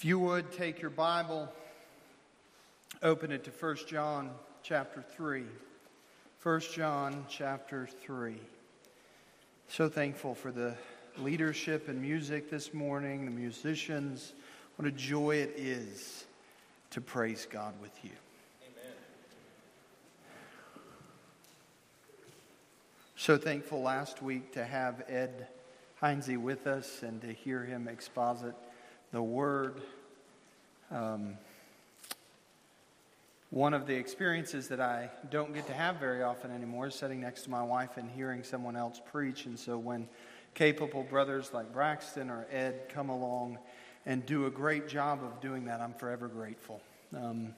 [0.00, 1.46] If you would take your Bible,
[3.02, 4.30] open it to 1 John
[4.62, 5.44] chapter 3.
[6.42, 8.36] 1 John chapter 3.
[9.68, 10.74] So thankful for the
[11.18, 14.32] leadership and music this morning, the musicians.
[14.76, 16.24] What a joy it is
[16.92, 18.12] to praise God with you.
[18.62, 18.94] Amen.
[23.16, 25.48] So thankful last week to have Ed
[26.00, 28.54] Heinze with us and to hear him exposit
[29.12, 29.80] the Word.
[30.90, 31.36] Um,
[33.50, 37.20] one of the experiences that I don't get to have very often anymore is sitting
[37.20, 39.46] next to my wife and hearing someone else preach.
[39.46, 40.08] And so when
[40.54, 43.58] capable brothers like Braxton or Ed come along
[44.06, 46.80] and do a great job of doing that, I'm forever grateful.
[47.16, 47.54] Um,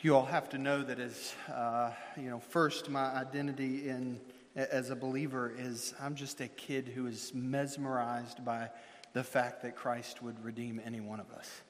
[0.00, 4.20] you all have to know that as uh, you know, first my identity in
[4.56, 8.70] as a believer is I'm just a kid who is mesmerized by
[9.16, 11.62] the fact that Christ would redeem any one of us.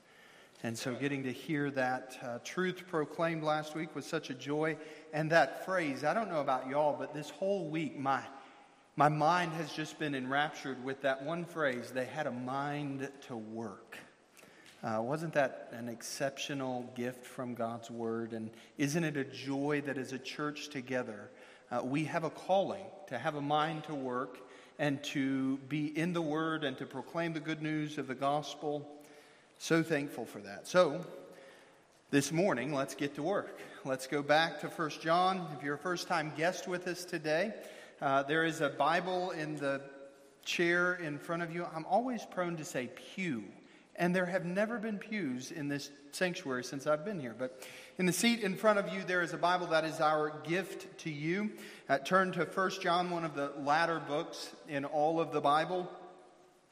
[0.65, 4.77] And so, getting to hear that uh, truth proclaimed last week was such a joy.
[5.13, 8.21] And that phrase, I don't know about y'all, but this whole week, my,
[8.97, 13.37] my mind has just been enraptured with that one phrase they had a mind to
[13.37, 13.97] work.
[14.83, 18.33] Uh, wasn't that an exceptional gift from God's Word?
[18.33, 21.31] And isn't it a joy that as a church together,
[21.71, 24.46] uh, we have a calling to have a mind to work
[24.79, 28.87] and to be in the Word and to proclaim the good news of the gospel.
[29.59, 30.67] So thankful for that.
[30.67, 31.05] So,
[32.11, 33.61] this morning, let's get to work.
[33.85, 35.47] Let's go back to 1 John.
[35.57, 37.53] If you're a first time guest with us today,
[38.01, 39.81] uh, there is a Bible in the
[40.45, 41.67] chair in front of you.
[41.75, 43.45] I'm always prone to say pew,
[43.97, 47.35] and there have never been pews in this sanctuary since I've been here.
[47.37, 47.63] But
[47.99, 50.99] in the seat in front of you, there is a Bible that is our gift
[51.01, 51.51] to you.
[51.89, 55.91] Uh, turn to 1 John, one of the latter books in all of the Bible.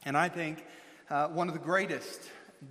[0.04, 0.64] And I think
[1.10, 2.20] uh, one of the greatest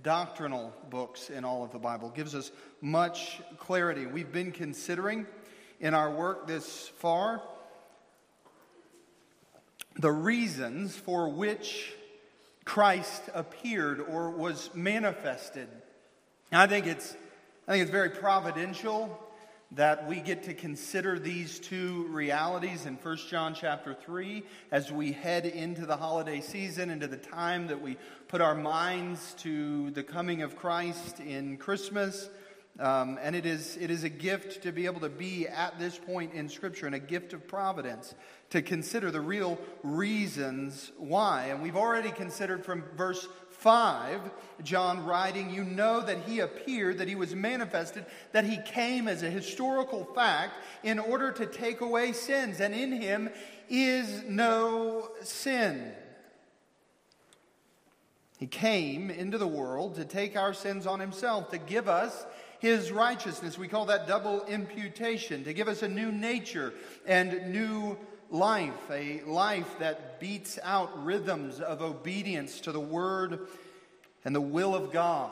[0.02, 2.10] doctrinal books in all of the Bible.
[2.10, 4.06] gives us much clarity.
[4.06, 5.26] We've been considering
[5.80, 7.42] in our work this far
[9.96, 11.92] the reasons for which
[12.64, 15.68] Christ appeared or was manifested.
[16.50, 17.16] And I think it's
[17.66, 19.18] I think it's very providential
[19.72, 25.12] that we get to consider these two realities in 1 John chapter 3 as we
[25.12, 27.96] head into the holiday season, into the time that we
[28.28, 32.28] put our minds to the coming of Christ in Christmas.
[32.80, 35.96] Um, and it is, it is a gift to be able to be at this
[35.96, 38.16] point in Scripture and a gift of providence
[38.50, 41.46] to consider the real reasons why.
[41.46, 44.20] And we've already considered from verse 5,
[44.64, 49.22] John writing, You know that he appeared, that he was manifested, that he came as
[49.22, 53.30] a historical fact in order to take away sins, and in him
[53.68, 55.92] is no sin.
[58.38, 62.26] He came into the world to take our sins on himself, to give us
[62.60, 63.58] his righteousness.
[63.58, 66.72] We call that double imputation, to give us a new nature
[67.06, 67.96] and new
[68.30, 73.40] life, a life that beats out rhythms of obedience to the Word
[74.24, 75.30] and the will of God.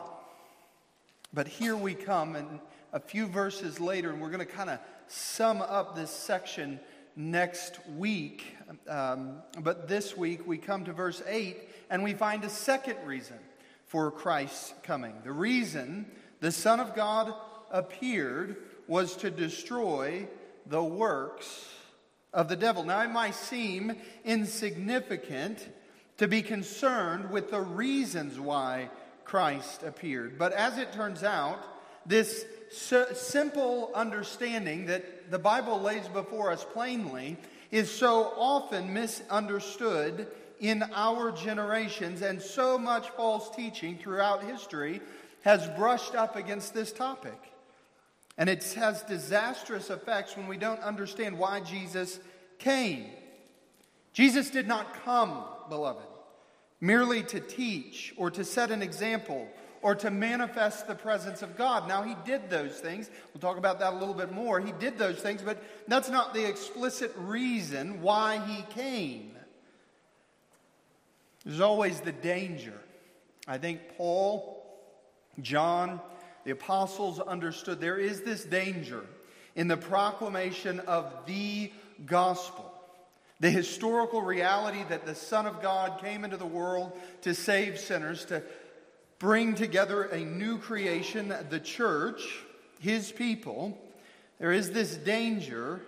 [1.32, 2.60] But here we come, and
[2.92, 4.78] a few verses later, and we're going to kind of
[5.08, 6.78] sum up this section
[7.16, 8.56] next week.
[8.88, 11.56] Um, but this week, we come to verse 8,
[11.90, 13.38] and we find a second reason
[13.86, 15.14] for Christ's coming.
[15.24, 16.06] The reason
[16.42, 17.32] the Son of God
[17.70, 18.56] appeared
[18.88, 20.26] was to destroy
[20.66, 21.68] the works
[22.34, 22.82] of the devil.
[22.82, 25.66] Now, it might seem insignificant
[26.18, 28.90] to be concerned with the reasons why
[29.24, 31.58] Christ appeared, but as it turns out,
[32.04, 37.36] this simple understanding that the Bible lays before us plainly
[37.70, 40.26] is so often misunderstood
[40.58, 45.00] in our generations, and so much false teaching throughout history
[45.42, 47.38] has brushed up against this topic.
[48.38, 52.18] And it has disastrous effects when we don't understand why Jesus
[52.58, 53.06] came.
[54.12, 56.06] Jesus did not come, beloved,
[56.80, 59.48] merely to teach or to set an example
[59.82, 61.88] or to manifest the presence of God.
[61.88, 63.10] Now, he did those things.
[63.34, 64.60] We'll talk about that a little bit more.
[64.60, 69.32] He did those things, but that's not the explicit reason why he came.
[71.44, 72.78] There's always the danger.
[73.48, 74.61] I think Paul,
[75.40, 76.00] John,
[76.44, 79.04] the apostles understood there is this danger
[79.54, 81.72] in the proclamation of the
[82.04, 82.68] gospel.
[83.40, 86.92] The historical reality that the Son of God came into the world
[87.22, 88.42] to save sinners, to
[89.18, 92.22] bring together a new creation, the church,
[92.78, 93.78] his people.
[94.38, 95.80] There is this danger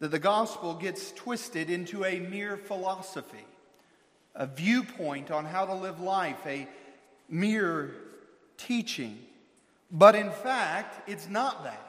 [0.00, 3.46] that the gospel gets twisted into a mere philosophy,
[4.34, 6.68] a viewpoint on how to live life, a
[7.28, 7.94] mere
[8.56, 9.18] teaching.
[9.90, 11.82] But in fact, it's not that.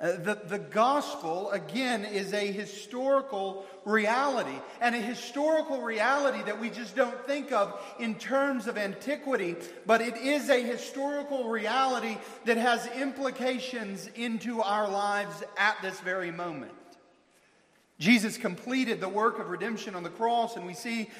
[0.00, 6.70] Uh, the, the gospel, again, is a historical reality, and a historical reality that we
[6.70, 9.56] just don't think of in terms of antiquity,
[9.86, 16.30] but it is a historical reality that has implications into our lives at this very
[16.30, 16.70] moment.
[17.98, 21.10] Jesus completed the work of redemption on the cross, and we see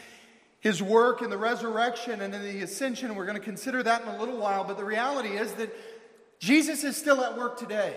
[0.61, 3.15] his work in the resurrection and in the ascension.
[3.15, 5.75] We're going to consider that in a little while, but the reality is that
[6.41, 7.97] Jesus is still at work today.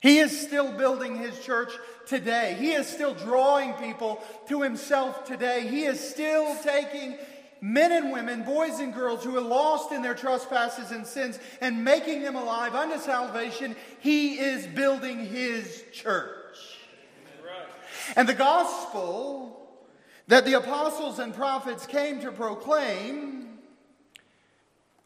[0.00, 1.72] He is still building his church
[2.06, 2.56] today.
[2.58, 5.68] He is still drawing people to himself today.
[5.68, 7.18] He is still taking
[7.60, 11.84] men and women, boys and girls who are lost in their trespasses and sins and
[11.84, 13.76] making them alive unto salvation.
[14.00, 16.56] He is building his church.
[18.16, 19.49] And the gospel
[20.30, 23.58] that the apostles and prophets came to proclaim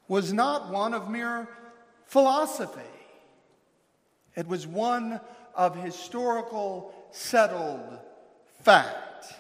[0.07, 1.49] was not one of mere
[2.05, 2.83] philosophy.
[4.37, 5.19] It was one
[5.55, 8.01] of historical, settled
[8.61, 9.33] fact.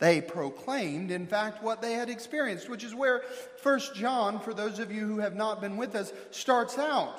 [0.00, 3.22] They proclaimed, in fact, what they had experienced, which is where
[3.62, 7.18] First John, for those of you who have not been with us, starts out.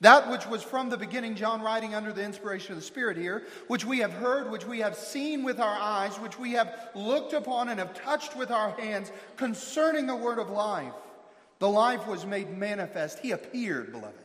[0.00, 3.42] That which was from the beginning, John writing under the inspiration of the Spirit here,
[3.66, 7.34] which we have heard, which we have seen with our eyes, which we have looked
[7.34, 10.94] upon and have touched with our hands concerning the word of life.
[11.58, 13.18] The life was made manifest.
[13.18, 14.24] He appeared, beloved.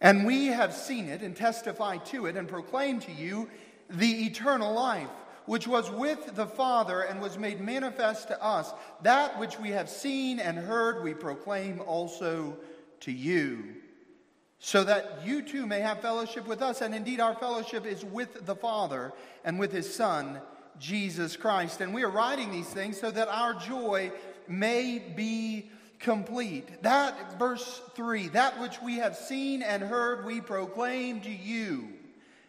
[0.00, 3.48] And we have seen it and testified to it and proclaimed to you
[3.90, 5.08] the eternal life,
[5.46, 8.72] which was with the Father and was made manifest to us.
[9.02, 12.56] That which we have seen and heard, we proclaim also
[13.00, 13.74] to you,
[14.66, 16.80] so that you too may have fellowship with us.
[16.80, 19.12] And indeed, our fellowship is with the Father
[19.44, 20.40] and with his Son,
[20.80, 21.80] Jesus Christ.
[21.80, 24.10] And we are writing these things so that our joy
[24.48, 25.70] may be
[26.00, 26.82] complete.
[26.82, 31.90] That, verse 3, that which we have seen and heard, we proclaim to you.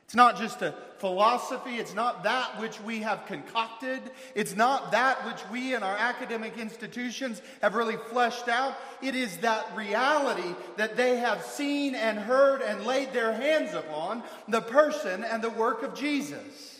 [0.07, 1.75] It's not just a philosophy.
[1.75, 3.99] It's not that which we have concocted.
[4.35, 8.73] It's not that which we in our academic institutions have really fleshed out.
[9.01, 14.23] It is that reality that they have seen and heard and laid their hands upon
[14.47, 16.79] the person and the work of Jesus.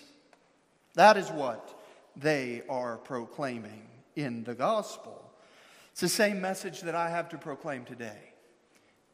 [0.93, 1.77] That is what
[2.15, 5.21] they are proclaiming in the gospel.
[5.91, 8.31] It's the same message that I have to proclaim today.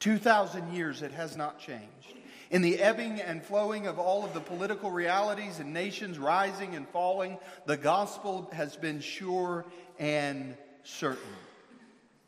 [0.01, 2.13] 2,000 years, it has not changed.
[2.53, 6.87] In the ebbing and flowing of all of the political realities and nations rising and
[6.89, 9.65] falling, the gospel has been sure
[9.97, 11.33] and certain.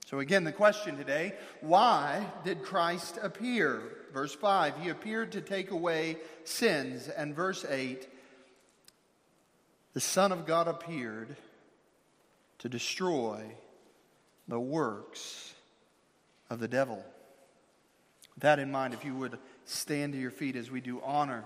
[0.07, 3.83] So, again, the question today why did Christ appear?
[4.13, 7.07] Verse 5, he appeared to take away sins.
[7.07, 8.07] And verse 8,
[9.93, 11.35] the Son of God appeared
[12.59, 13.43] to destroy
[14.47, 15.53] the works
[16.49, 17.05] of the devil.
[18.33, 21.43] With that in mind, if you would stand to your feet as we do honor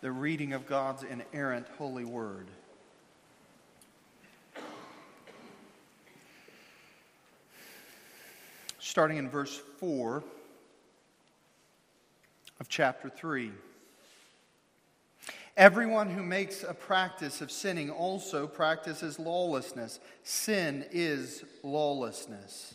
[0.00, 2.46] the reading of God's inerrant holy word.
[8.78, 10.24] Starting in verse 4
[12.58, 13.52] of chapter 3.
[15.56, 20.00] Everyone who makes a practice of sinning also practices lawlessness.
[20.22, 22.74] Sin is lawlessness.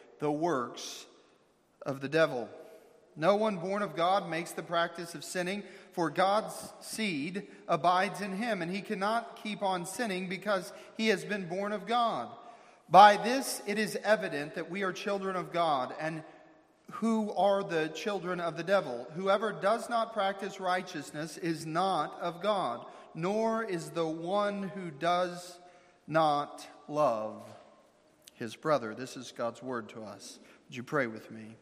[0.21, 1.05] the works
[1.85, 2.47] of the devil.
[3.17, 8.37] No one born of God makes the practice of sinning, for God's seed abides in
[8.37, 12.29] him, and he cannot keep on sinning because he has been born of God.
[12.87, 16.23] By this it is evident that we are children of God, and
[16.91, 19.07] who are the children of the devil.
[19.15, 22.85] Whoever does not practice righteousness is not of God,
[23.15, 25.57] nor is the one who does
[26.07, 27.43] not love
[28.41, 28.95] his brother.
[28.95, 30.39] This is God's word to us.
[30.67, 31.55] Would you pray with me?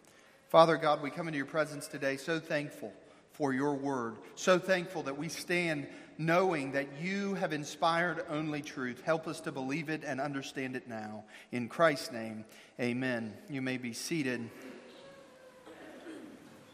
[0.48, 2.94] Father God, we come into your presence today so thankful
[3.34, 9.02] for your word, so thankful that we stand knowing that you have inspired only truth.
[9.06, 11.26] Help us to believe it and understand it now.
[11.52, 12.46] In Christ's name,
[12.80, 13.34] amen.
[13.50, 14.50] You may be seated.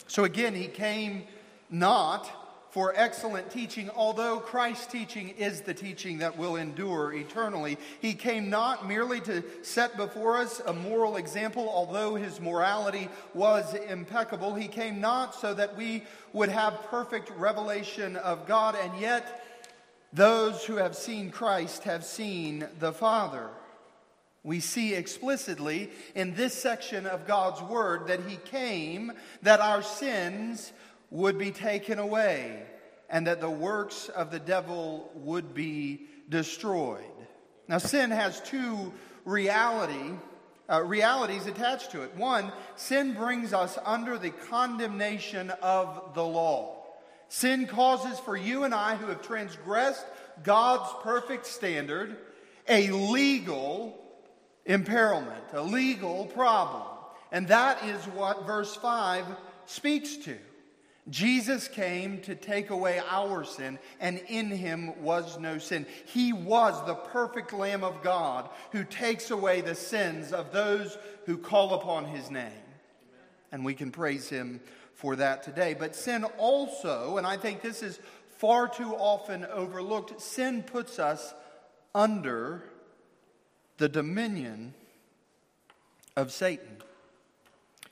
[0.05, 1.23] So again, he came
[1.71, 2.44] not
[2.75, 7.77] for excellent teaching, although Christ's teaching is the teaching that will endure eternally.
[8.01, 13.75] He came not merely to set before us a moral example, although his morality was
[13.75, 14.55] impeccable.
[14.55, 16.03] He came not so that we
[16.33, 19.41] would have perfect revelation of God, and yet
[20.11, 23.51] those who have seen Christ have seen the Father.
[24.43, 29.13] We see explicitly in this section of God's Word that He came
[29.43, 30.73] that our sins
[31.09, 32.63] would be taken away
[33.09, 37.03] and that the works of the devil would be destroyed.
[37.67, 38.93] Now, sin has two
[39.23, 40.13] reality,
[40.69, 42.15] uh, realities attached to it.
[42.15, 46.83] One, sin brings us under the condemnation of the law.
[47.27, 50.05] Sin causes for you and I who have transgressed
[50.43, 52.17] God's perfect standard
[52.67, 53.97] a legal
[54.65, 56.83] imperilment, a legal problem.
[57.31, 59.25] And that is what verse 5
[59.65, 60.37] speaks to.
[61.09, 65.85] Jesus came to take away our sin, and in him was no sin.
[66.05, 71.37] He was the perfect Lamb of God who takes away the sins of those who
[71.37, 72.51] call upon his name.
[73.51, 74.61] And we can praise him
[74.95, 75.75] for that today.
[75.77, 77.99] But sin also, and I think this is
[78.37, 81.35] far too often overlooked, sin puts us
[81.93, 82.63] under
[83.77, 84.73] the dominion
[86.15, 86.77] of Satan.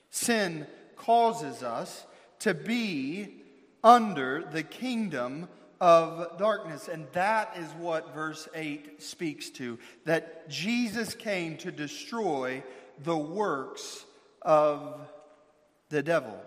[0.10, 0.65] Sin
[0.96, 2.05] causes us
[2.44, 3.42] to be
[3.84, 5.48] under the kingdom
[5.80, 6.90] of darkness.
[6.90, 12.62] And that is what verse 8 speaks to that Jesus came to destroy
[13.02, 14.06] the works
[14.42, 15.08] of
[15.88, 16.38] the devil.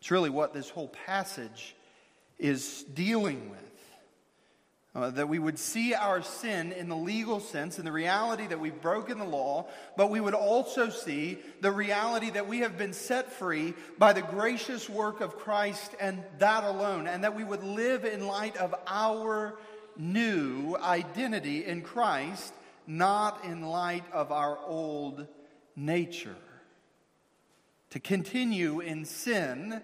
[0.00, 1.76] It's really what this whole passage
[2.36, 3.69] is dealing with.
[4.92, 8.58] Uh, that we would see our sin in the legal sense, in the reality that
[8.58, 9.64] we've broken the law,
[9.96, 14.20] but we would also see the reality that we have been set free by the
[14.20, 18.74] gracious work of Christ and that alone, and that we would live in light of
[18.88, 19.56] our
[19.96, 22.52] new identity in Christ,
[22.84, 25.28] not in light of our old
[25.76, 26.34] nature.
[27.90, 29.82] To continue in sin,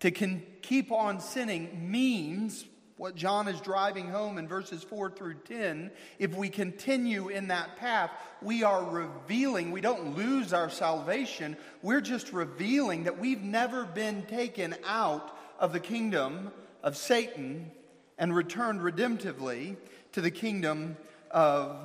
[0.00, 2.64] to con- keep on sinning means
[2.96, 7.76] what John is driving home in verses 4 through 10, if we continue in that
[7.76, 13.84] path, we are revealing, we don't lose our salvation, we're just revealing that we've never
[13.84, 17.70] been taken out of the kingdom of Satan
[18.18, 19.76] and returned redemptively
[20.12, 20.96] to the kingdom
[21.30, 21.76] of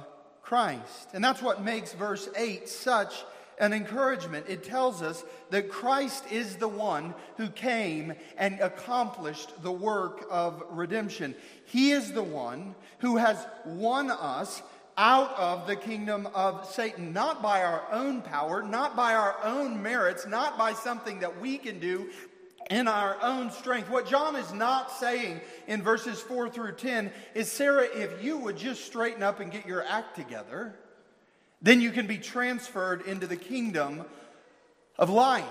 [0.41, 1.09] Christ.
[1.13, 3.13] And that's what makes verse 8 such
[3.59, 4.45] an encouragement.
[4.47, 10.63] It tells us that Christ is the one who came and accomplished the work of
[10.69, 11.35] redemption.
[11.65, 14.61] He is the one who has won us
[14.97, 19.81] out of the kingdom of Satan, not by our own power, not by our own
[19.81, 22.09] merits, not by something that we can do
[22.71, 23.89] in our own strength.
[23.89, 28.57] What John is not saying in verses 4 through 10 is Sarah, if you would
[28.57, 30.75] just straighten up and get your act together,
[31.61, 34.05] then you can be transferred into the kingdom
[34.97, 35.43] of light.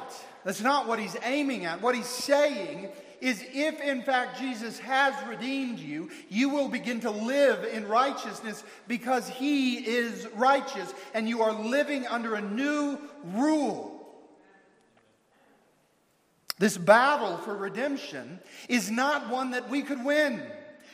[0.45, 1.83] That's not what he's aiming at.
[1.83, 2.89] What he's saying
[3.21, 8.63] is if in fact Jesus has redeemed you, you will begin to live in righteousness
[8.87, 13.93] because he is righteous and you are living under a new rule.
[16.59, 20.43] This battle for redemption is not one that we could win.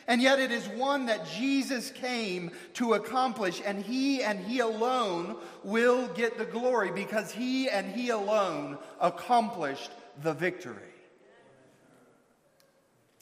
[0.07, 5.37] And yet it is one that Jesus came to accomplish, and He and He alone
[5.63, 9.91] will get the glory because He and He alone accomplished
[10.21, 10.75] the victory.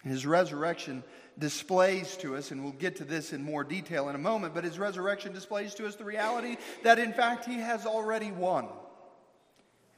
[0.04, 1.04] His resurrection
[1.38, 4.64] displays to us, and we'll get to this in more detail in a moment, but
[4.64, 8.68] his resurrection displays to us the reality that in fact he has already won,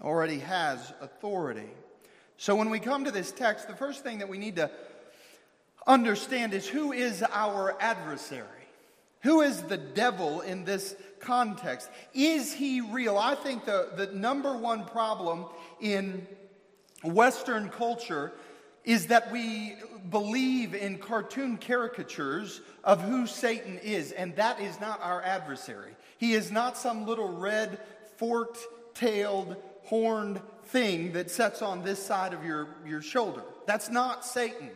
[0.02, 1.70] already has authority.
[2.38, 4.70] So when we come to this text, the first thing that we need to
[5.88, 8.48] understand is who is our adversary?
[9.22, 11.90] Who is the devil in this context?
[12.13, 13.18] Is he real?
[13.18, 15.46] I think the, the number one problem
[15.80, 16.28] in
[17.04, 18.34] Western culture
[18.84, 19.75] is that we
[20.10, 25.96] believe in cartoon caricatures of who Satan is, and that is not our adversary.
[26.18, 27.80] He is not some little red,
[28.18, 28.60] forked
[28.94, 33.44] tailed, horned thing that sets on this side of your, your shoulder.
[33.66, 34.70] That's not Satan.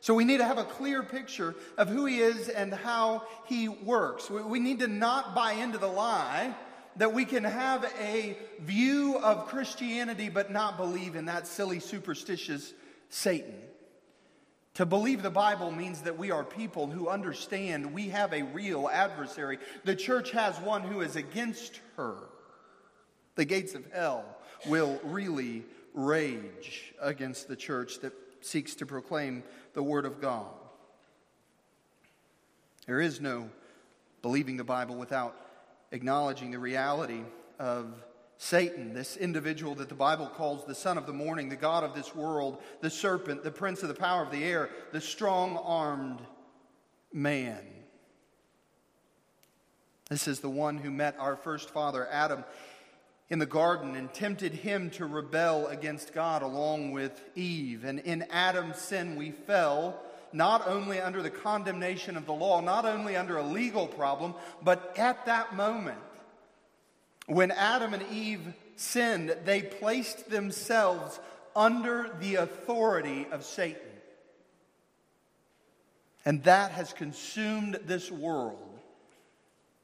[0.00, 3.68] So we need to have a clear picture of who he is and how he
[3.68, 4.30] works.
[4.30, 6.54] We need to not buy into the lie
[6.96, 12.72] that we can have a view of Christianity but not believe in that silly, superstitious
[13.08, 13.54] Satan.
[14.74, 18.88] To believe the Bible means that we are people who understand we have a real
[18.92, 19.58] adversary.
[19.84, 22.16] The church has one who is against her.
[23.36, 24.24] The gates of hell
[24.66, 28.12] will really rage against the church that
[28.46, 29.42] seeks to proclaim
[29.74, 30.46] the Word of God.
[32.86, 33.50] There is no
[34.22, 35.36] believing the Bible without
[35.92, 37.22] acknowledging the reality
[37.58, 38.04] of
[38.38, 41.94] Satan, this individual that the Bible calls the son of the morning, the God of
[41.94, 46.20] this world, the serpent, the prince of the power of the air, the strong armed
[47.12, 47.64] man.
[50.10, 52.44] This is the one who met our first father, Adam,
[53.28, 57.84] in the garden and tempted him to rebel against God along with Eve.
[57.84, 60.00] And in Adam's sin, we fell
[60.32, 64.96] not only under the condemnation of the law, not only under a legal problem, but
[64.96, 65.98] at that moment,
[67.26, 71.18] when Adam and Eve sinned, they placed themselves
[71.56, 73.80] under the authority of Satan.
[76.24, 78.80] And that has consumed this world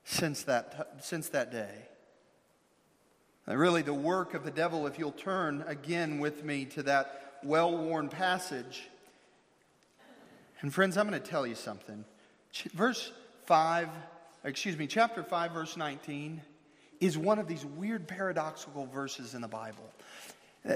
[0.04, 1.88] since that, since that day.
[3.46, 7.38] And really, the work of the devil, if you'll turn again with me to that
[7.42, 8.88] well worn passage.
[10.60, 12.04] And, friends, I'm going to tell you something.
[12.72, 13.10] Verse
[13.46, 13.88] 5,
[14.44, 16.40] excuse me, chapter 5, verse 19
[17.00, 19.90] is one of these weird paradoxical verses in the Bible.
[20.64, 20.72] Uh,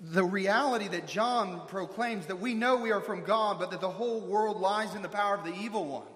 [0.00, 3.88] the reality that John proclaims that we know we are from God, but that the
[3.88, 6.11] whole world lies in the power of the evil one.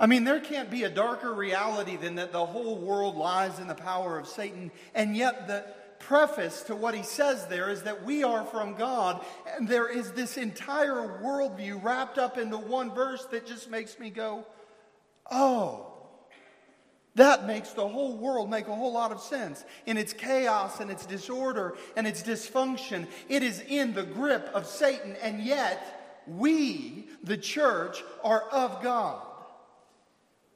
[0.00, 3.66] I mean, there can't be a darker reality than that the whole world lies in
[3.66, 4.70] the power of Satan.
[4.94, 5.64] And yet, the
[5.98, 9.24] preface to what he says there is that we are from God.
[9.56, 14.10] And there is this entire worldview wrapped up into one verse that just makes me
[14.10, 14.46] go,
[15.30, 15.86] oh.
[17.16, 19.64] That makes the whole world make a whole lot of sense.
[19.86, 24.66] In its chaos and its disorder and its dysfunction, it is in the grip of
[24.68, 29.20] Satan, and yet we, the church, are of God.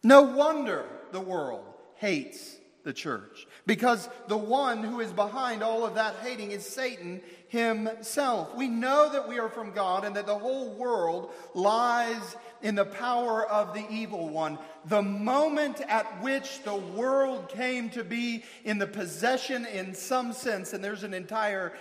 [0.02, 1.64] No wonder the world
[1.96, 7.20] hates the church because the one who is behind all of that hating is Satan
[7.48, 8.56] himself.
[8.56, 12.84] We know that we are from God and that the whole world lies in the
[12.84, 14.58] power of the evil one.
[14.86, 20.72] The moment at which the world came to be in the possession, in some sense,
[20.72, 21.72] and there's an entire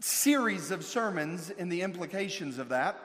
[0.00, 2.98] series of sermons in the implications of that,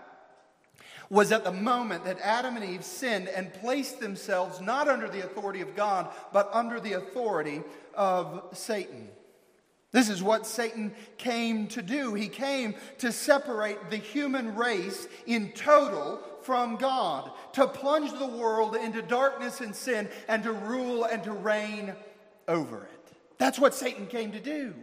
[1.10, 5.24] was at the moment that Adam and Eve sinned and placed themselves not under the
[5.24, 7.64] authority of God, but under the authority
[7.96, 9.10] of Satan.
[9.92, 12.14] This is what Satan came to do.
[12.14, 18.76] He came to separate the human race in total from God, to plunge the world
[18.76, 21.94] into darkness and sin, and to rule and to reign
[22.48, 23.14] over it.
[23.40, 24.74] That's what Satan came to do.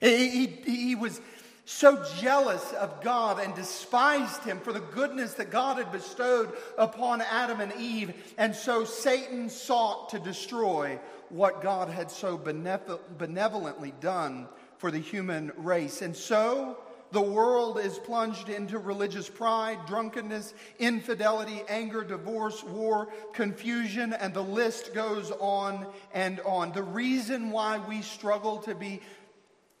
[0.00, 1.20] He, he, he was
[1.68, 7.20] so jealous of God and despised him for the goodness that God had bestowed upon
[7.20, 8.14] Adam and Eve.
[8.38, 14.46] And so Satan sought to destroy what God had so benevolently done
[14.78, 16.02] for the human race.
[16.02, 16.78] And so
[17.10, 24.42] the world is plunged into religious pride, drunkenness, infidelity, anger, divorce, war, confusion, and the
[24.42, 26.70] list goes on and on.
[26.70, 29.00] The reason why we struggle to be,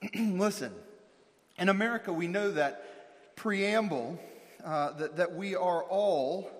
[0.18, 0.72] listen,
[1.58, 4.18] in America, we know that preamble
[4.64, 6.50] uh, that, that we are all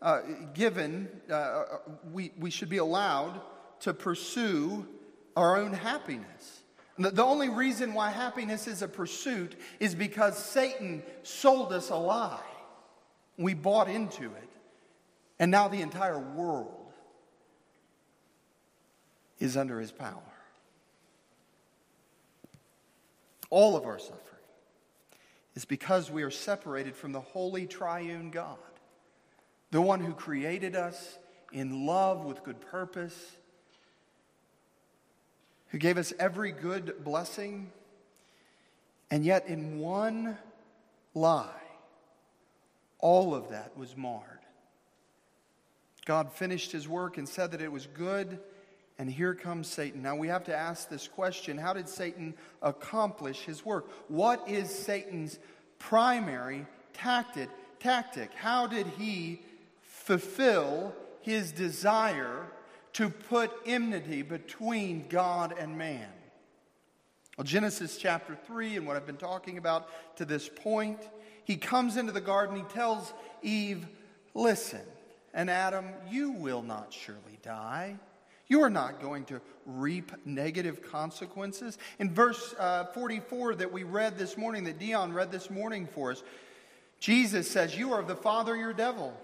[0.00, 0.20] uh,
[0.54, 1.64] given, uh,
[2.12, 3.40] we, we should be allowed
[3.80, 4.86] to pursue
[5.36, 6.60] our own happiness.
[6.98, 11.96] The, the only reason why happiness is a pursuit is because Satan sold us a
[11.96, 12.40] lie.
[13.36, 14.50] We bought into it.
[15.38, 16.92] And now the entire world
[19.38, 20.22] is under his power.
[23.50, 24.37] All of our suffering
[25.58, 28.58] is because we are separated from the holy triune God,
[29.72, 31.18] the one who created us
[31.52, 33.32] in love with good purpose,
[35.70, 37.72] who gave us every good blessing,
[39.10, 40.38] and yet in one
[41.12, 41.50] lie,
[43.00, 44.22] all of that was marred.
[46.04, 48.38] God finished his work and said that it was good,
[48.98, 50.02] and here comes Satan.
[50.02, 53.88] Now we have to ask this question How did Satan accomplish his work?
[54.08, 55.38] What is Satan's
[55.78, 57.48] primary tactic?
[57.80, 58.32] tactic?
[58.34, 59.40] How did he
[59.82, 62.46] fulfill his desire
[62.94, 66.08] to put enmity between God and man?
[67.36, 70.98] Well, Genesis chapter 3, and what I've been talking about to this point,
[71.44, 73.86] he comes into the garden, he tells Eve,
[74.34, 74.82] Listen,
[75.32, 77.96] and Adam, you will not surely die.
[78.48, 81.76] You are not going to reap negative consequences.
[81.98, 86.12] In verse uh, 44 that we read this morning, that Dion read this morning for
[86.12, 86.22] us,
[86.98, 89.14] Jesus says, You are of the father your devil,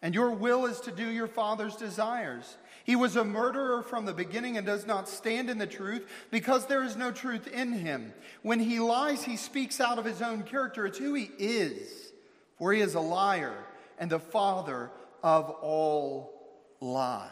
[0.00, 2.56] and your will is to do your father's desires.
[2.84, 6.66] He was a murderer from the beginning and does not stand in the truth because
[6.66, 8.12] there is no truth in him.
[8.42, 10.86] When he lies, he speaks out of his own character.
[10.86, 12.12] It's who he is,
[12.58, 13.56] for he is a liar
[13.98, 14.90] and the father
[15.22, 16.32] of all
[16.80, 17.30] lies.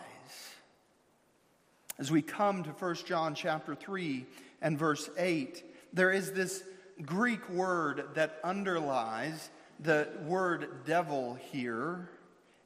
[2.03, 4.27] As we come to 1 John chapter 3
[4.61, 5.63] and verse 8,
[5.93, 6.65] there is this
[7.07, 12.09] Greek word that underlies the word devil here.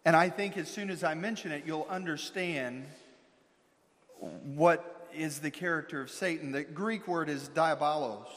[0.07, 2.87] And I think as soon as I mention it, you'll understand
[4.55, 6.51] what is the character of Satan.
[6.51, 8.29] The Greek word is diabolos.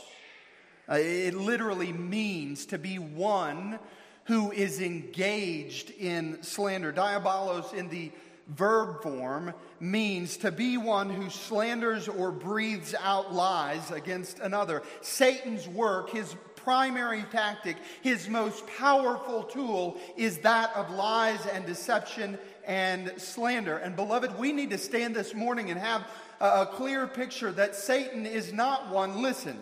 [0.92, 3.80] Uh, it literally means to be one
[4.26, 6.92] who is engaged in slander.
[6.92, 8.12] Diabolos in the
[8.50, 14.84] verb form means to be one who slanders or breathes out lies against another.
[15.02, 22.38] Satan's work, his primary tactic, his most powerful tool is that of lies and deception
[22.66, 23.78] and slander.
[23.78, 26.06] And beloved, we need to stand this morning and have
[26.40, 29.22] a, clear picture that Satan is not one.
[29.22, 29.58] Listen,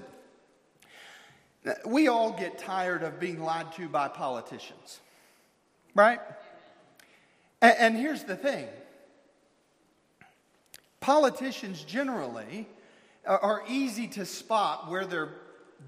[1.85, 4.99] we all get tired of being lied to by politicians,
[5.95, 6.19] right?
[7.61, 8.67] And, and here's the thing
[10.99, 12.67] politicians generally
[13.25, 15.33] are easy to spot where they're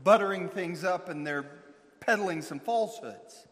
[0.03, 1.45] buttering things up and they're
[1.99, 3.45] peddling some falsehoods.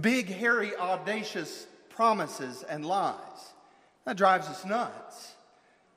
[0.00, 3.16] Big, hairy, audacious promises and lies.
[4.04, 5.34] That drives us nuts.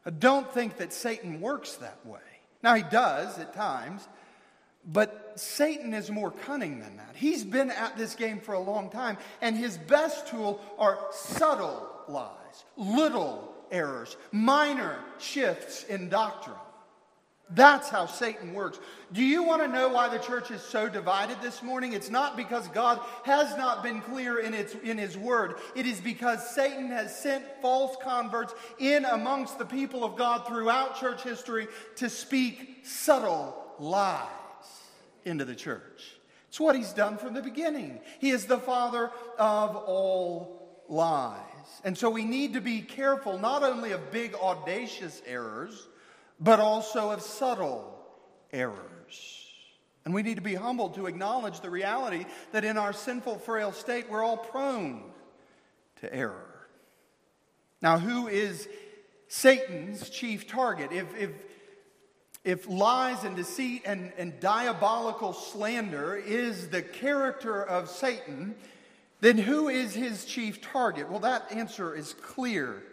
[0.05, 2.19] I don't think that Satan works that way.
[2.61, 4.07] Now, he does at times,
[4.86, 7.15] but Satan is more cunning than that.
[7.15, 11.89] He's been at this game for a long time, and his best tool are subtle
[12.08, 16.56] lies, little errors, minor shifts in doctrine.
[17.52, 18.80] That's how Satan works.
[19.13, 21.93] Do you want to know why the church is so divided this morning?
[21.93, 25.56] It's not because God has not been clear in, its, in His Word.
[25.76, 31.00] It is because Satan has sent false converts in amongst the people of God throughout
[31.00, 31.67] church history
[31.98, 34.26] to speak subtle lies
[35.25, 36.03] into the church.
[36.47, 37.99] It's what He's done from the beginning.
[38.19, 41.41] He is the father of all lies.
[41.83, 45.88] And so we need to be careful not only of big, audacious errors
[46.39, 47.97] but also of subtle
[48.51, 49.51] errors.
[50.03, 53.71] And we need to be humble to acknowledge the reality that in our sinful, frail
[53.71, 55.03] state, we're all prone
[56.01, 56.67] to error.
[57.81, 58.67] Now, who is
[59.27, 60.91] Satan's chief target?
[60.91, 61.31] If, if,
[62.45, 68.55] if lies and deceit and, and diabolical slander is the character of Satan,
[69.19, 71.10] then who is his chief target?
[71.10, 72.84] Well, that answer is clear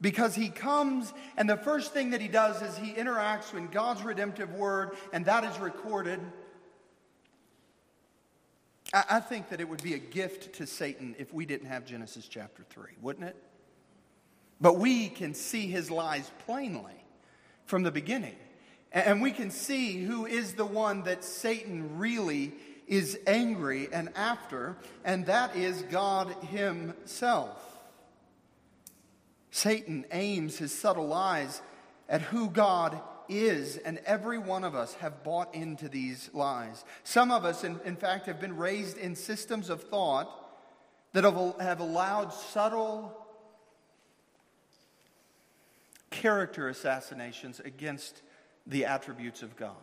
[0.00, 4.02] because he comes, and the first thing that he does is he interacts with God's
[4.02, 6.18] redemptive word, and that is recorded.
[8.92, 11.84] I, I think that it would be a gift to Satan if we didn't have
[11.84, 13.36] Genesis chapter 3, wouldn't it?
[14.60, 17.04] But we can see his lies plainly
[17.64, 18.34] from the beginning.
[18.92, 22.52] And we can see who is the one that Satan really
[22.86, 27.68] is angry and after, and that is God Himself.
[29.50, 31.62] Satan aims his subtle lies
[32.08, 36.84] at who God is, and every one of us have bought into these lies.
[37.02, 40.30] Some of us, in, in fact, have been raised in systems of thought
[41.12, 43.26] that have, have allowed subtle
[46.10, 48.22] character assassinations against
[48.68, 49.74] the attributes of God.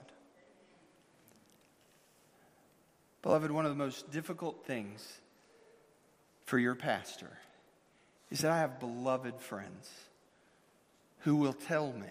[3.22, 5.20] Beloved, one of the most difficult things
[6.46, 7.32] for your pastor
[8.30, 9.90] he said, I have beloved friends
[11.20, 12.10] who will tell me.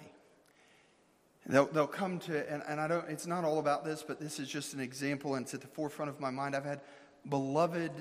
[1.47, 4.41] They'll, they'll come to, and, and I don't, it's not all about this, but this
[4.41, 6.57] is just an example, and it's at the forefront of my mind.
[6.57, 6.81] I've had
[7.29, 7.93] beloved,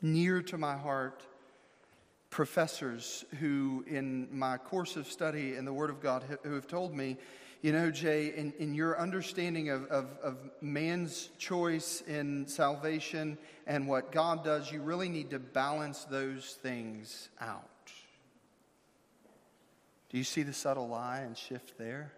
[0.00, 1.22] near to my heart
[2.30, 6.94] professors who, in my course of study in the Word of God, who have told
[6.94, 7.16] me,
[7.60, 13.86] you know, Jay, in, in your understanding of, of, of man's choice in salvation and
[13.86, 17.64] what God does, you really need to balance those things out.
[20.08, 22.12] Do you see the subtle lie and shift there?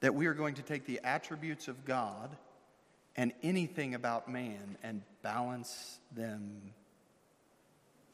[0.00, 2.36] That we are going to take the attributes of God
[3.16, 6.74] and anything about man and balance them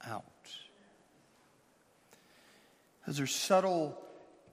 [0.06, 0.24] out.
[3.06, 3.98] Those are subtle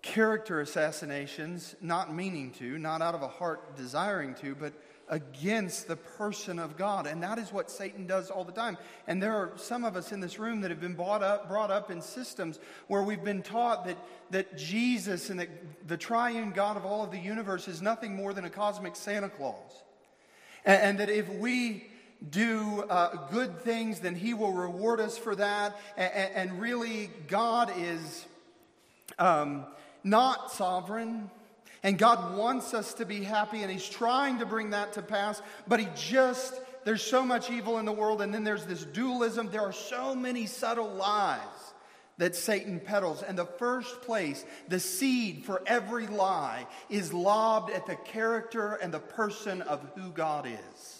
[0.02, 4.74] character assassinations, not meaning to, not out of a heart desiring to, but
[5.10, 7.08] against the person of God.
[7.08, 8.78] And that is what Satan does all the time.
[9.08, 11.72] And there are some of us in this room that have been brought up, brought
[11.72, 13.98] up in systems where we've been taught that,
[14.30, 15.50] that Jesus and that
[15.88, 19.30] the triune God of all of the universe is nothing more than a cosmic Santa
[19.30, 19.84] Claus.
[20.64, 21.88] And, and that if we
[22.30, 25.80] do uh, good things, then He will reward us for that.
[25.98, 28.28] And, and really, God is
[29.20, 29.66] um,
[30.04, 31.30] not sovereign.
[31.84, 35.42] And God wants us to be happy, and He's trying to bring that to pass,
[35.68, 39.50] but He just, there's so much evil in the world, and then there's this dualism.
[39.50, 41.40] There are so many subtle lies
[42.18, 43.24] that Satan peddles.
[43.24, 48.94] And the first place, the seed for every lie, is lobbed at the character and
[48.94, 50.99] the person of who God is.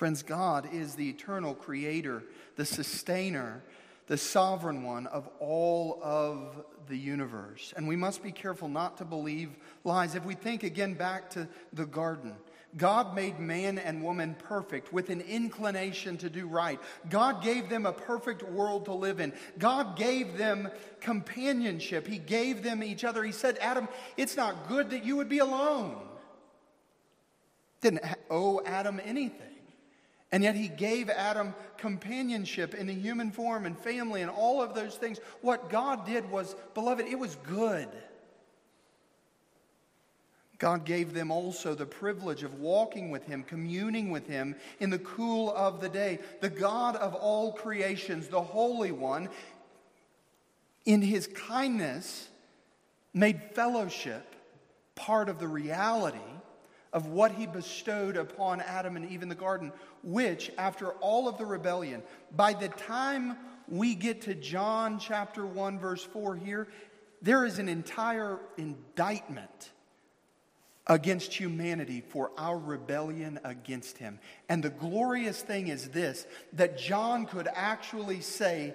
[0.00, 2.22] Friends, God is the eternal creator,
[2.56, 3.62] the sustainer,
[4.06, 7.74] the sovereign one of all of the universe.
[7.76, 9.50] And we must be careful not to believe
[9.84, 10.14] lies.
[10.14, 12.34] If we think again back to the garden,
[12.78, 16.80] God made man and woman perfect with an inclination to do right.
[17.10, 19.34] God gave them a perfect world to live in.
[19.58, 20.70] God gave them
[21.02, 22.06] companionship.
[22.06, 23.22] He gave them each other.
[23.22, 23.86] He said, Adam,
[24.16, 26.00] it's not good that you would be alone.
[27.82, 29.49] Didn't owe Adam anything.
[30.32, 34.74] And yet he gave Adam companionship in the human form and family and all of
[34.74, 35.18] those things.
[35.40, 37.88] What God did was, beloved, it was good.
[40.60, 44.98] God gave them also the privilege of walking with Him, communing with Him in the
[44.98, 46.18] cool of the day.
[46.42, 49.30] The God of all creations, the Holy One,
[50.84, 52.28] in His kindness,
[53.14, 54.34] made fellowship
[54.94, 56.18] part of the reality
[56.92, 59.72] of what he bestowed upon Adam and Eve in the garden,
[60.02, 62.02] which, after all of the rebellion,
[62.34, 63.36] by the time
[63.68, 66.68] we get to John chapter 1, verse 4 here,
[67.22, 69.70] there is an entire indictment
[70.86, 74.18] against humanity for our rebellion against him.
[74.48, 78.74] And the glorious thing is this that John could actually say,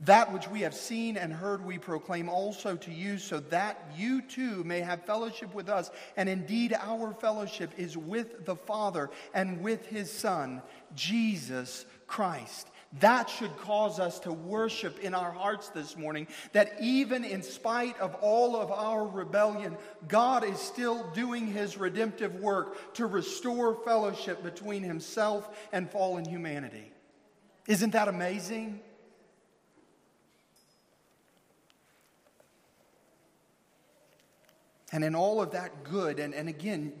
[0.00, 4.22] that which we have seen and heard, we proclaim also to you, so that you
[4.22, 5.90] too may have fellowship with us.
[6.16, 10.62] And indeed, our fellowship is with the Father and with his Son,
[10.94, 12.68] Jesus Christ.
[13.00, 16.26] That should cause us to worship in our hearts this morning.
[16.52, 22.36] That even in spite of all of our rebellion, God is still doing his redemptive
[22.36, 26.90] work to restore fellowship between himself and fallen humanity.
[27.66, 28.80] Isn't that amazing?
[34.92, 36.92] And in all of that good, and, and again,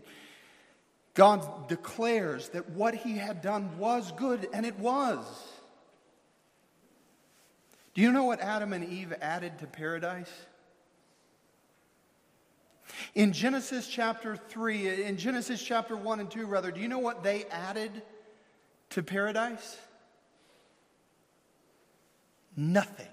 [1.14, 5.24] God declares that what he had done was good, and it was.
[7.94, 10.30] Do you know what Adam and Eve added to paradise?
[13.14, 17.22] In Genesis chapter 3, in Genesis chapter 1 and 2, rather, do you know what
[17.22, 18.02] they added
[18.90, 19.76] to paradise?
[22.56, 23.08] Nothing.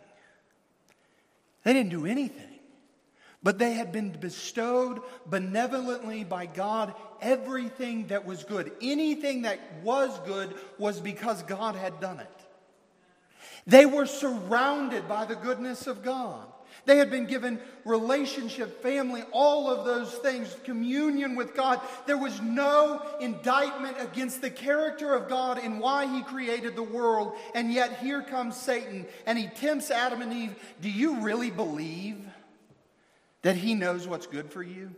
[1.64, 2.55] They didn't do anything.
[3.46, 8.72] But they had been bestowed benevolently by God everything that was good.
[8.82, 12.46] Anything that was good was because God had done it.
[13.68, 16.48] They were surrounded by the goodness of God.
[16.86, 21.82] They had been given relationship, family, all of those things, communion with God.
[22.08, 27.36] There was no indictment against the character of God in why He created the world.
[27.54, 30.56] And yet here comes Satan and he tempts Adam and Eve.
[30.82, 32.18] Do you really believe
[33.46, 34.90] that He knows what's good for you?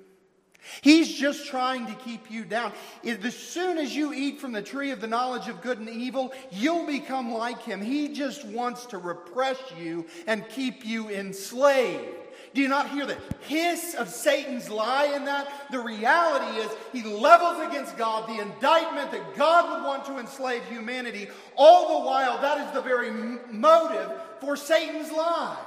[0.82, 2.72] He's just trying to keep you down.
[3.06, 6.32] As soon as you eat from the tree of the knowledge of good and evil,
[6.50, 7.82] you'll become like him.
[7.82, 12.06] He just wants to repress you and keep you enslaved.
[12.54, 15.50] Do you not hear the hiss of Satan's lie in that?
[15.70, 20.64] The reality is he levels against God the indictment that God would want to enslave
[20.70, 21.28] humanity.
[21.58, 23.12] All the while, that is the very
[23.52, 25.58] motive for Satan's lie.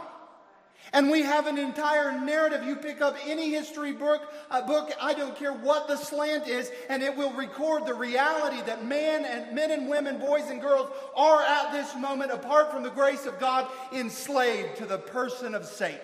[0.92, 2.64] And we have an entire narrative.
[2.64, 4.22] You pick up any history book,
[4.66, 8.84] book, I don't care what the slant is, and it will record the reality that
[8.84, 12.90] man and men and women, boys and girls, are at this moment, apart from the
[12.90, 16.00] grace of God, enslaved to the person of Satan.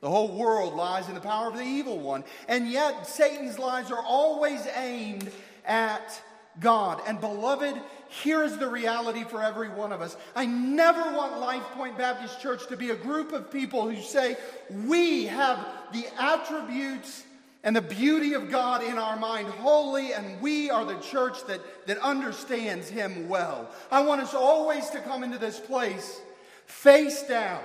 [0.00, 2.24] The whole world lies in the power of the evil one.
[2.48, 5.30] And yet, Satan's lies are always aimed
[5.64, 6.22] at
[6.58, 7.02] God.
[7.06, 7.80] And beloved,
[8.10, 10.16] here's the reality for every one of us.
[10.34, 14.36] I never want Life Point Baptist Church to be a group of people who say,
[14.68, 17.24] we have the attributes
[17.62, 21.60] and the beauty of God in our mind holy, and we are the church that,
[21.86, 23.70] that understands Him well.
[23.92, 26.20] I want us always to come into this place
[26.66, 27.62] face down,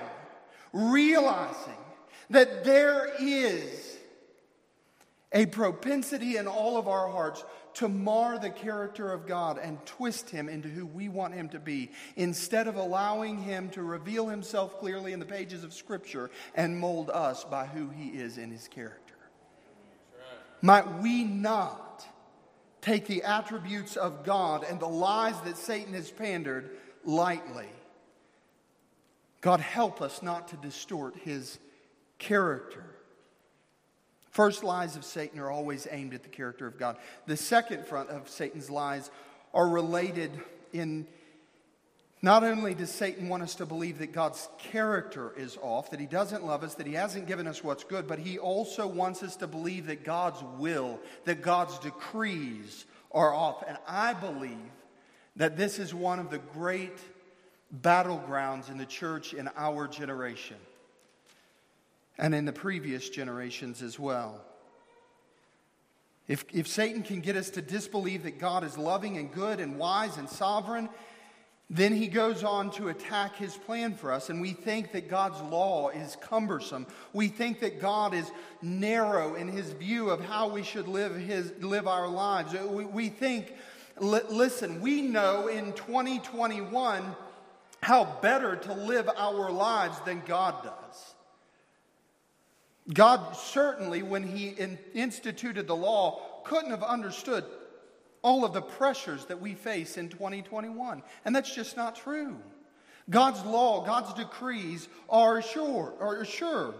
[0.72, 1.72] realizing
[2.30, 3.96] that there is
[5.32, 7.44] a propensity in all of our hearts
[7.76, 11.58] to mar the character of God and twist him into who we want him to
[11.58, 16.80] be, instead of allowing him to reveal himself clearly in the pages of Scripture and
[16.80, 19.14] mold us by who he is in his character.
[20.62, 22.06] Might we not
[22.80, 26.70] take the attributes of God and the lies that Satan has pandered
[27.04, 27.68] lightly?
[29.42, 31.58] God, help us not to distort his
[32.18, 32.85] character.
[34.36, 36.98] First lies of Satan are always aimed at the character of God.
[37.24, 39.10] The second front of Satan's lies
[39.54, 40.30] are related
[40.74, 41.06] in
[42.20, 46.04] not only does Satan want us to believe that God's character is off, that he
[46.04, 49.36] doesn't love us, that he hasn't given us what's good, but he also wants us
[49.36, 53.64] to believe that God's will, that God's decrees are off.
[53.66, 54.58] And I believe
[55.36, 56.98] that this is one of the great
[57.80, 60.58] battlegrounds in the church in our generation
[62.18, 64.40] and in the previous generations as well.
[66.28, 69.78] If, if Satan can get us to disbelieve that God is loving and good and
[69.78, 70.88] wise and sovereign,
[71.68, 75.40] then he goes on to attack his plan for us, and we think that God's
[75.50, 76.86] law is cumbersome.
[77.12, 78.30] We think that God is
[78.62, 82.54] narrow in his view of how we should live, his, live our lives.
[82.54, 83.52] We, we think,
[83.98, 87.16] li- listen, we know in 2021
[87.82, 91.15] how better to live our lives than God does.
[92.92, 97.44] God certainly, when He in, instituted the law, couldn't have understood
[98.22, 101.02] all of the pressures that we face in 2021.
[101.24, 102.36] And that's just not true.
[103.08, 106.74] God's law, God's decrees are sure, are sure.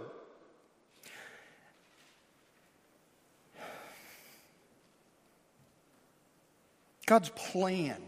[7.07, 8.03] God's plan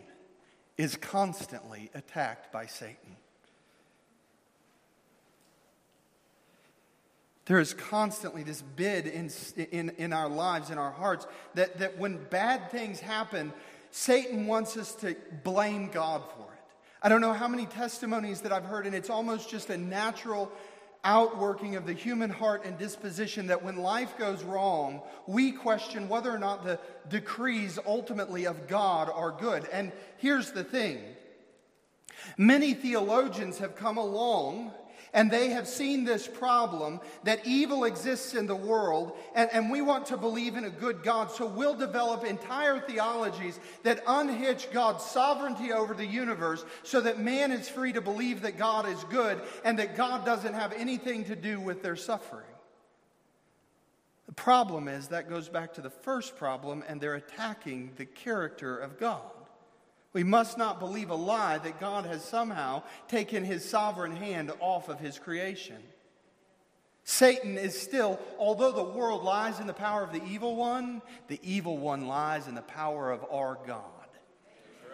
[0.76, 3.16] is constantly attacked by Satan.
[7.48, 9.30] There is constantly this bid in,
[9.72, 13.54] in, in our lives, in our hearts, that, that when bad things happen,
[13.90, 16.76] Satan wants us to blame God for it.
[17.02, 20.52] I don't know how many testimonies that I've heard, and it's almost just a natural
[21.04, 26.30] outworking of the human heart and disposition that when life goes wrong, we question whether
[26.30, 29.66] or not the decrees ultimately of God are good.
[29.72, 31.00] And here's the thing
[32.36, 34.72] many theologians have come along
[35.12, 39.80] and they have seen this problem that evil exists in the world, and, and we
[39.80, 41.30] want to believe in a good God.
[41.30, 47.52] So we'll develop entire theologies that unhitch God's sovereignty over the universe so that man
[47.52, 51.36] is free to believe that God is good and that God doesn't have anything to
[51.36, 52.44] do with their suffering.
[54.26, 58.76] The problem is that goes back to the first problem, and they're attacking the character
[58.76, 59.22] of God.
[60.12, 64.88] We must not believe a lie that God has somehow taken his sovereign hand off
[64.88, 65.76] of his creation.
[67.04, 71.40] Satan is still, although the world lies in the power of the evil one, the
[71.42, 73.82] evil one lies in the power of our God.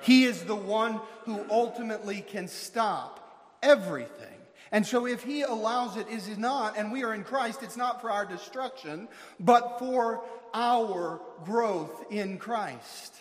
[0.03, 4.29] He is the one who ultimately can stop everything.
[4.71, 8.01] And so, if he allows it, is not, and we are in Christ, it's not
[8.01, 13.15] for our destruction, but for our growth in Christ.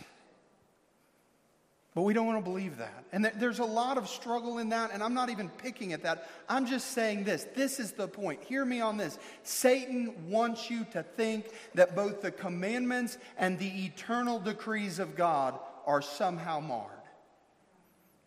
[1.95, 3.05] But we don't want to believe that.
[3.11, 6.27] And there's a lot of struggle in that, and I'm not even picking at that.
[6.49, 7.45] I'm just saying this.
[7.53, 8.43] This is the point.
[8.43, 9.19] Hear me on this.
[9.43, 15.59] Satan wants you to think that both the commandments and the eternal decrees of God
[15.85, 16.89] are somehow marred.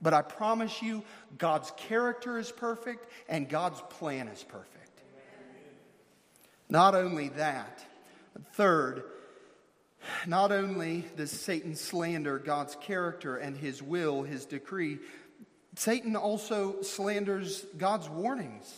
[0.01, 1.03] But I promise you,
[1.37, 5.03] God's character is perfect and God's plan is perfect.
[6.69, 7.85] Not only that,
[8.53, 9.05] third,
[10.27, 14.99] not only does Satan slander God's character and his will, his decree,
[15.77, 18.73] Satan also slanders God's warnings.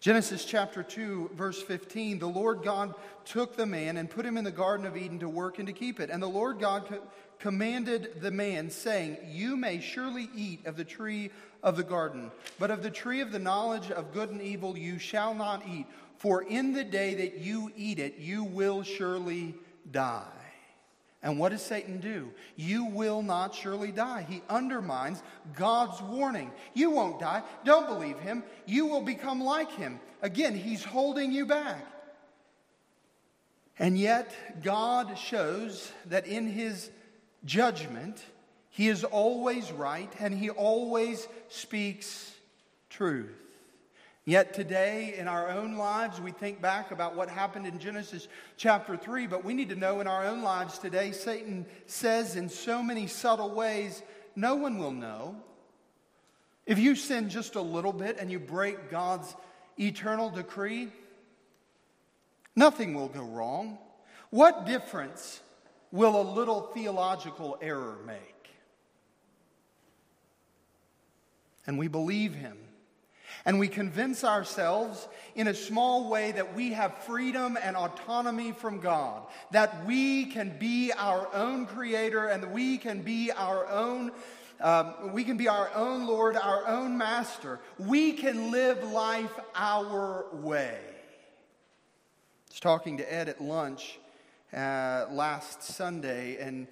[0.00, 2.94] Genesis chapter 2, verse 15 the Lord God
[3.26, 5.74] took the man and put him in the Garden of Eden to work and to
[5.74, 6.08] keep it.
[6.08, 7.02] And the Lord God co-
[7.38, 11.30] commanded the man, saying, You may surely eat of the tree
[11.62, 14.98] of the garden, but of the tree of the knowledge of good and evil you
[14.98, 15.86] shall not eat.
[16.16, 19.54] For in the day that you eat it, you will surely
[19.92, 20.24] die.
[21.22, 22.30] And what does Satan do?
[22.56, 24.24] You will not surely die.
[24.28, 25.22] He undermines
[25.54, 26.50] God's warning.
[26.72, 27.42] You won't die.
[27.64, 28.42] Don't believe him.
[28.64, 30.00] You will become like him.
[30.22, 31.84] Again, he's holding you back.
[33.78, 36.90] And yet, God shows that in his
[37.44, 38.22] judgment,
[38.70, 42.34] he is always right and he always speaks
[42.88, 43.39] truth.
[44.26, 48.96] Yet today, in our own lives, we think back about what happened in Genesis chapter
[48.96, 52.82] 3, but we need to know in our own lives today, Satan says in so
[52.82, 54.02] many subtle ways,
[54.36, 55.36] no one will know.
[56.66, 59.34] If you sin just a little bit and you break God's
[59.78, 60.92] eternal decree,
[62.54, 63.78] nothing will go wrong.
[64.28, 65.40] What difference
[65.90, 68.50] will a little theological error make?
[71.66, 72.58] And we believe him
[73.44, 78.80] And we convince ourselves in a small way that we have freedom and autonomy from
[78.80, 84.12] God, that we can be our own creator and we can be our own.
[84.60, 87.60] Um, we can be our own Lord, our own master.
[87.78, 90.78] We can live life our way.
[90.84, 93.98] I was talking to Ed at lunch
[94.52, 96.66] uh, last Sunday, and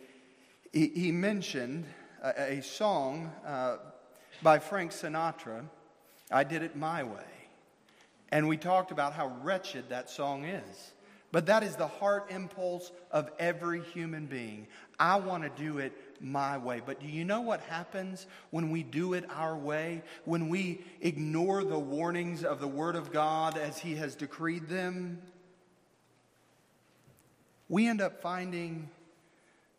[0.71, 1.87] he, he mentioned
[2.23, 3.79] a, a song uh,
[4.43, 5.65] by Frank Sinatra
[6.31, 7.23] I did it my way.
[8.31, 10.93] And we talked about how wretched that song is.
[11.31, 14.67] But that is the heart impulse of every human being.
[14.99, 16.81] I want to do it my way.
[16.85, 20.03] But do you know what happens when we do it our way?
[20.25, 25.21] When we ignore the warnings of the Word of God as He has decreed them?
[27.69, 28.89] We end up finding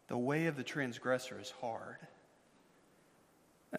[0.07, 1.97] the way of the transgressor is hard.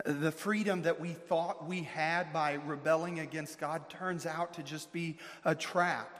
[0.06, 4.92] The freedom that we thought we had by rebelling against God turns out to just
[4.92, 6.16] be a trap.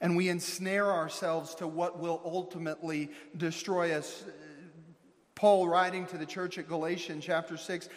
[0.00, 4.24] And we ensnare ourselves to what will ultimately destroy us.
[5.34, 7.88] Paul, writing to the church at Galatians chapter 6,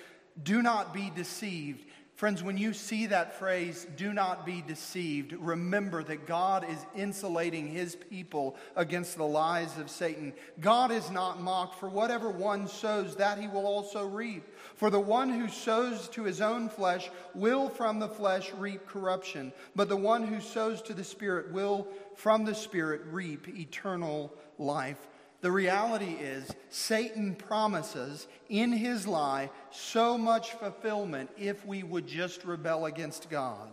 [0.41, 1.85] do not be deceived.
[2.15, 7.67] Friends, when you see that phrase, do not be deceived, remember that God is insulating
[7.67, 10.31] his people against the lies of Satan.
[10.59, 14.43] God is not mocked, for whatever one sows, that he will also reap.
[14.75, 19.53] For the one who sows to his own flesh will from the flesh reap corruption,
[19.75, 25.07] but the one who sows to the Spirit will from the Spirit reap eternal life.
[25.41, 32.45] The reality is, Satan promises in his lie so much fulfillment if we would just
[32.45, 33.69] rebel against God.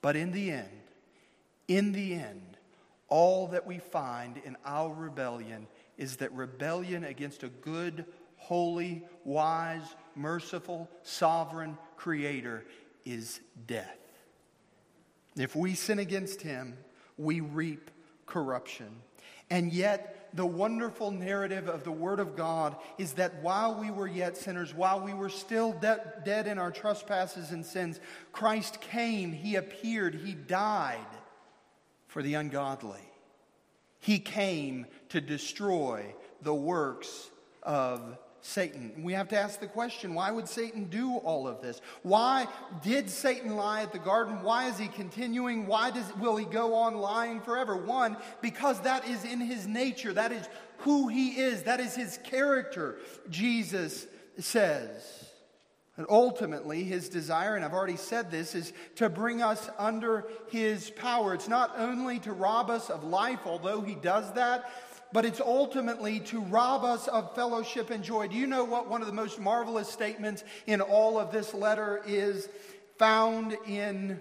[0.00, 0.68] But in the end,
[1.68, 2.56] in the end,
[3.08, 5.66] all that we find in our rebellion
[5.98, 8.04] is that rebellion against a good,
[8.46, 12.64] holy, wise, merciful, sovereign Creator
[13.04, 13.98] is death.
[15.36, 16.76] If we sin against Him,
[17.18, 17.90] we reap
[18.24, 19.02] corruption.
[19.50, 24.06] And yet, the wonderful narrative of the Word of God is that while we were
[24.06, 27.98] yet sinners, while we were still de- dead in our trespasses and sins,
[28.32, 30.98] Christ came, He appeared, He died
[32.06, 33.10] for the ungodly.
[33.98, 37.28] He came to destroy the works
[37.64, 38.92] of Satan.
[39.02, 41.80] We have to ask the question why would Satan do all of this?
[42.02, 42.46] Why
[42.82, 44.42] did Satan lie at the garden?
[44.42, 45.66] Why is he continuing?
[45.66, 47.76] Why does, will he go on lying forever?
[47.76, 52.18] One, because that is in his nature, that is who he is, that is his
[52.24, 52.98] character,
[53.30, 54.06] Jesus
[54.38, 55.26] says.
[55.96, 60.90] And ultimately, his desire, and I've already said this, is to bring us under his
[60.90, 61.32] power.
[61.32, 64.70] It's not only to rob us of life, although he does that,
[65.12, 68.28] but it's ultimately to rob us of fellowship and joy.
[68.28, 72.02] Do you know what one of the most marvelous statements in all of this letter
[72.06, 72.48] is
[72.98, 74.20] found in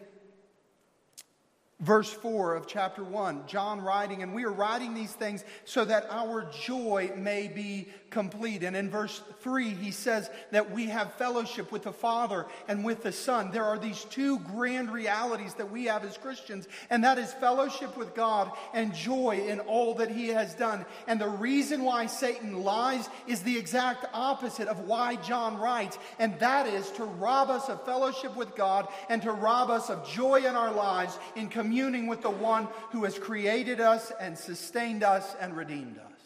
[1.80, 3.48] verse 4 of chapter 1?
[3.48, 8.64] John writing, and we are writing these things so that our joy may be complete.
[8.64, 13.04] And in verse 3, he says that we have fellowship with the Father and with
[13.04, 13.52] the Son.
[13.52, 17.98] There are these two grand realities that we have as Christians, and that is fellowship
[17.98, 20.86] with God and joy in all that he has done.
[21.08, 26.40] And the reason why Satan lies is the exact opposite of why John writes, and
[26.40, 30.38] that is to rob us of fellowship with God and to rob us of joy
[30.38, 35.36] in our lives in communing with the one who has created us and sustained us
[35.42, 36.22] and redeemed us.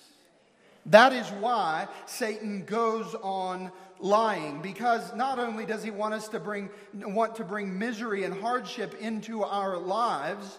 [0.87, 6.39] That is why Satan goes on lying because not only does he want us to
[6.41, 10.57] bring want to bring misery and hardship into our lives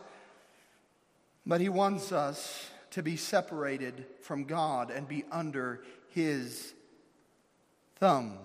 [1.47, 6.75] but he wants us to be separated from God and be under his
[7.97, 8.37] thumb.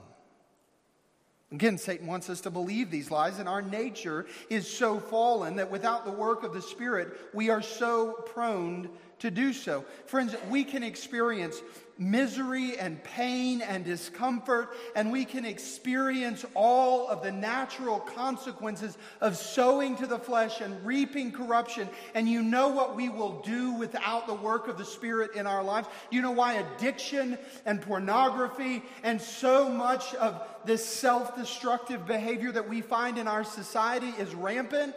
[1.55, 5.71] Again, Satan wants us to believe these lies, and our nature is so fallen that
[5.71, 8.89] without the work of the Spirit, we are so prone
[9.19, 9.85] to do so.
[10.05, 11.61] Friends, we can experience
[11.97, 19.37] misery and pain and discomfort, and we can experience all of the natural consequences of
[19.37, 21.87] sowing to the flesh and reaping corruption.
[22.13, 25.63] And you know what we will do without the work of the Spirit in our
[25.63, 25.87] lives?
[26.11, 32.67] You know why addiction and pornography and so much of this self destructive behavior that
[32.67, 34.95] we find in our society is rampant?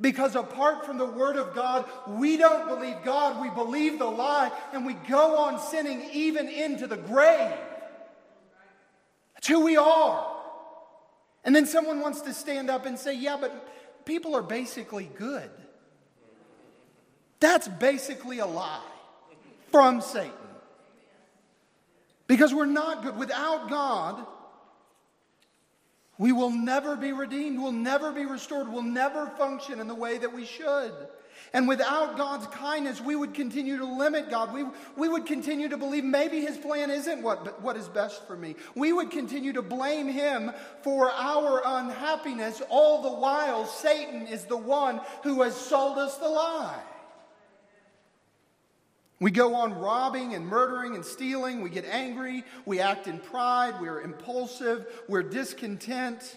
[0.00, 4.50] Because apart from the Word of God, we don't believe God, we believe the lie,
[4.72, 7.52] and we go on sinning even into the grave.
[9.34, 10.26] That's who we are.
[11.44, 15.50] And then someone wants to stand up and say, yeah, but people are basically good.
[17.40, 18.80] That's basically a lie
[19.70, 20.32] from Satan.
[22.26, 23.18] Because we're not good.
[23.18, 24.26] Without God,
[26.16, 30.18] We will never be redeemed, we'll never be restored, we'll never function in the way
[30.18, 30.92] that we should.
[31.52, 34.52] And without God's kindness, we would continue to limit God.
[34.52, 34.64] We,
[34.96, 38.56] we would continue to believe maybe His plan isn't what, what is best for me.
[38.74, 40.52] We would continue to blame Him
[40.82, 46.28] for our unhappiness, all the while Satan is the one who has sold us the
[46.28, 46.82] lie.
[49.20, 51.62] We go on robbing and murdering and stealing.
[51.62, 52.44] We get angry.
[52.66, 53.80] We act in pride.
[53.80, 54.86] We're impulsive.
[55.08, 56.36] We're discontent.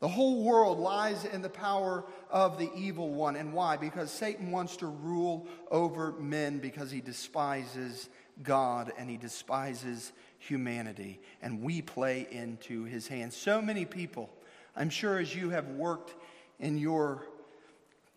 [0.00, 3.34] The whole world lies in the power of the evil one.
[3.34, 3.76] And why?
[3.76, 8.08] Because Satan wants to rule over men because he despises
[8.44, 11.20] God and he despises humanity.
[11.42, 13.36] And we play into his hands.
[13.36, 14.30] So many people,
[14.76, 16.14] I'm sure as you have worked
[16.60, 17.26] in your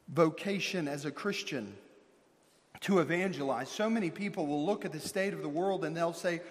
[0.08, 1.76] vocation as a Christian
[2.82, 6.14] to evangelize, so many people will look at the state of the world and they'll
[6.14, 6.42] say,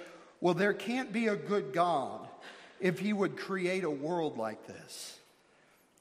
[0.41, 2.29] well, there can't be a good God
[2.79, 5.19] if he would create a world like this.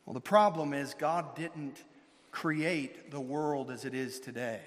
[0.06, 1.78] Well, the problem is, God didn't
[2.32, 4.62] create the world as it is today.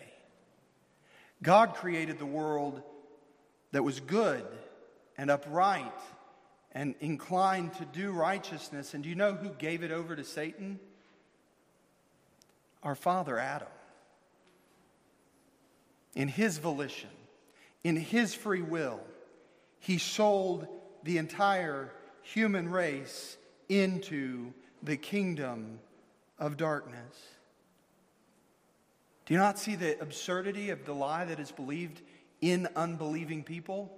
[1.43, 2.83] God created the world
[3.73, 4.45] that was good
[5.17, 5.93] and upright
[6.73, 8.95] and inclined to do righteousness.
[8.95, 10.79] And do you know who gave it over to Satan?
[12.83, 13.69] Our father Adam.
[16.15, 17.11] In his volition,
[17.85, 19.01] in his free will,
[19.81, 20.67] he sold
[21.05, 21.91] the entire
[22.23, 23.37] human race
[23.69, 24.53] into
[24.83, 25.81] the kingdom
[26.39, 27.17] of darkness.
[29.25, 32.03] Do you not see the absurdity of the lie that is believed
[32.41, 33.91] in unbelieving people?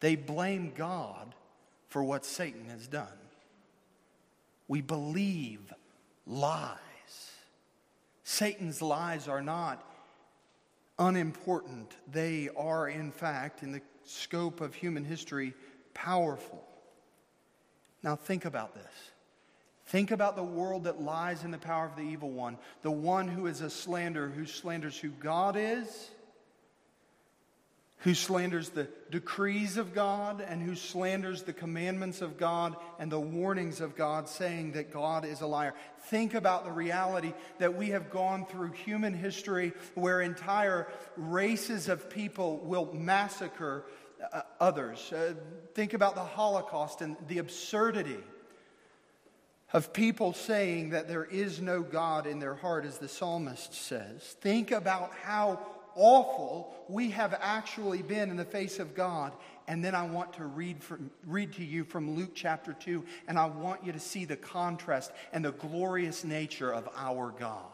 [0.00, 1.34] They blame God
[1.88, 3.06] for what Satan has done.
[4.68, 5.72] We believe
[6.26, 6.78] lies.
[8.24, 9.84] Satan's lies are not
[11.02, 15.54] unimportant, they are, in fact, in the scope of human history,
[15.94, 16.62] powerful.
[18.02, 18.92] Now, think about this.
[19.86, 23.28] Think about the world that lies in the power of the evil one, the one
[23.28, 26.10] who is a slanderer, who slanders who God is,
[28.02, 33.20] who slanders the decrees of God, and who slanders the commandments of God and the
[33.20, 35.74] warnings of God, saying that God is a liar.
[36.06, 42.10] Think about the reality that we have gone through human history where entire races of
[42.10, 43.84] people will massacre
[44.32, 45.12] uh, others.
[45.12, 45.34] Uh,
[45.74, 48.18] think about the Holocaust and the absurdity
[49.72, 54.22] of people saying that there is no God in their heart, as the psalmist says.
[54.40, 55.60] Think about how
[55.96, 59.32] awful we have actually been in the face of God.
[59.68, 63.38] And then I want to read, from, read to you from Luke chapter 2, and
[63.38, 67.64] I want you to see the contrast and the glorious nature of our God.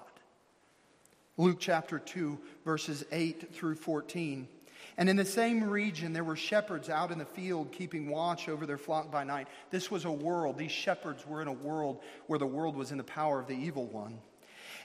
[1.38, 4.48] Luke chapter 2, verses 8 through 14.
[4.98, 8.66] And in the same region, there were shepherds out in the field keeping watch over
[8.66, 9.46] their flock by night.
[9.70, 12.98] This was a world, these shepherds were in a world where the world was in
[12.98, 14.18] the power of the evil one.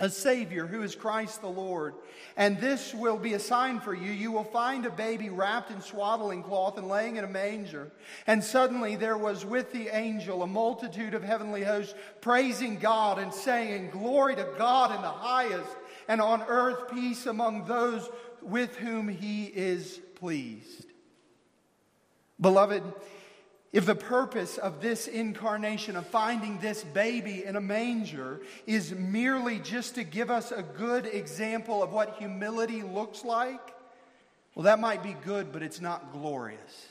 [0.00, 1.94] a Savior who is Christ the Lord.
[2.36, 4.10] And this will be a sign for you.
[4.10, 7.92] You will find a baby wrapped in swaddling cloth and laying in a manger.
[8.26, 13.32] And suddenly there was with the angel a multitude of heavenly hosts praising God and
[13.32, 15.76] saying, Glory to God in the highest,
[16.08, 18.08] and on earth peace among those
[18.40, 20.86] with whom he is pleased.
[22.40, 22.82] Beloved,
[23.72, 29.60] if the purpose of this incarnation, of finding this baby in a manger, is merely
[29.60, 33.60] just to give us a good example of what humility looks like,
[34.54, 36.88] well, that might be good, but it's not glorious.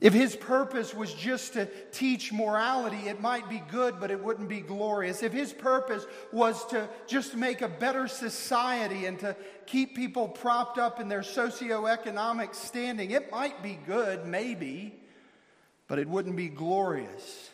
[0.00, 4.48] If his purpose was just to teach morality, it might be good, but it wouldn't
[4.48, 5.22] be glorious.
[5.22, 10.78] If his purpose was to just make a better society and to keep people propped
[10.78, 14.94] up in their socioeconomic standing, it might be good, maybe
[15.88, 17.50] but it wouldn't be glorious.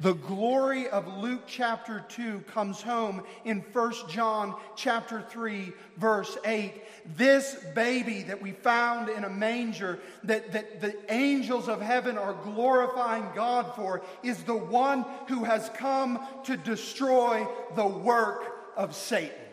[0.00, 6.72] The glory of Luke chapter 2 comes home in 1 John chapter 3 verse 8.
[7.16, 12.34] This baby that we found in a manger that, that the angels of heaven are
[12.44, 18.44] glorifying God for is the one who has come to destroy the work
[18.76, 19.47] of Satan.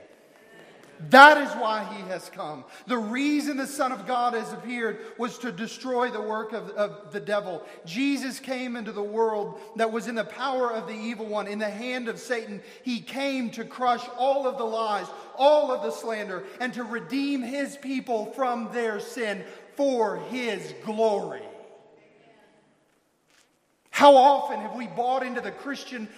[1.09, 2.63] That is why he has come.
[2.87, 7.11] The reason the Son of God has appeared was to destroy the work of, of,
[7.11, 7.63] the devil.
[7.85, 11.59] Jesus came into the world that was in the power of the evil one, in
[11.59, 12.61] the hand of Satan.
[12.83, 17.41] He came to crush all of the lies, all of the slander, and to redeem
[17.41, 19.43] his people from their sin
[19.75, 21.43] for his glory.
[23.95, 26.09] How often have we bought into the Christian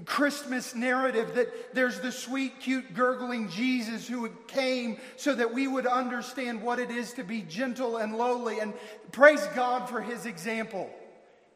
[0.00, 5.86] Christmas narrative that there's the sweet, cute, gurgling Jesus who came so that we would
[5.86, 8.60] understand what it is to be gentle and lowly.
[8.60, 8.74] And
[9.12, 10.90] praise God for his example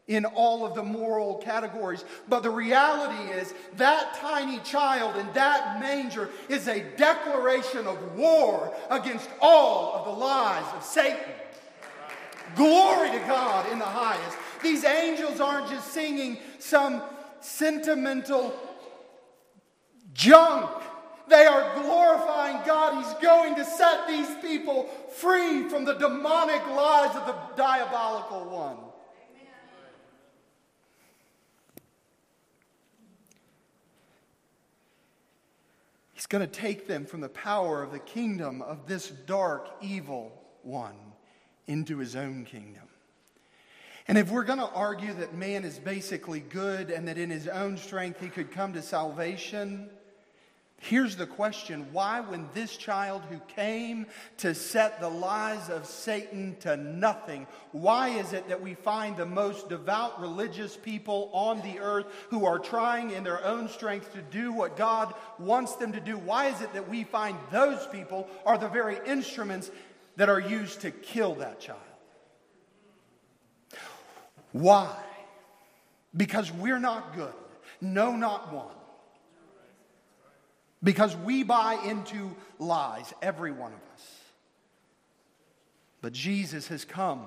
[0.09, 2.05] in all of the moral categories.
[2.29, 8.75] But the reality is that tiny child in that manger is a declaration of war
[8.91, 11.19] against all of the lies of Satan.
[12.57, 14.37] Glory to God in the highest.
[14.63, 17.03] These angels aren't just singing some
[17.41, 18.55] sentimental
[20.15, 20.71] junk.
[21.29, 23.05] They are glorifying God.
[23.05, 24.85] He's going to set these people
[25.17, 28.77] free from the demonic lies of the diabolical one.
[36.15, 40.33] He's going to take them from the power of the kingdom of this dark, evil
[40.63, 40.97] one
[41.69, 42.88] into his own kingdom.
[44.09, 47.47] And if we're going to argue that man is basically good and that in his
[47.47, 49.91] own strength he could come to salvation,
[50.79, 54.07] here's the question why, when this child who came
[54.39, 59.27] to set the lies of Satan to nothing, why is it that we find the
[59.27, 64.23] most devout religious people on the earth who are trying in their own strength to
[64.23, 66.17] do what God wants them to do?
[66.17, 69.71] Why is it that we find those people are the very instruments
[70.17, 71.81] that are used to kill that child?
[74.53, 74.95] Why?
[76.17, 77.33] Because we're not good.
[77.81, 78.75] No, not one.
[80.83, 84.19] Because we buy into lies, every one of us.
[86.01, 87.27] But Jesus has come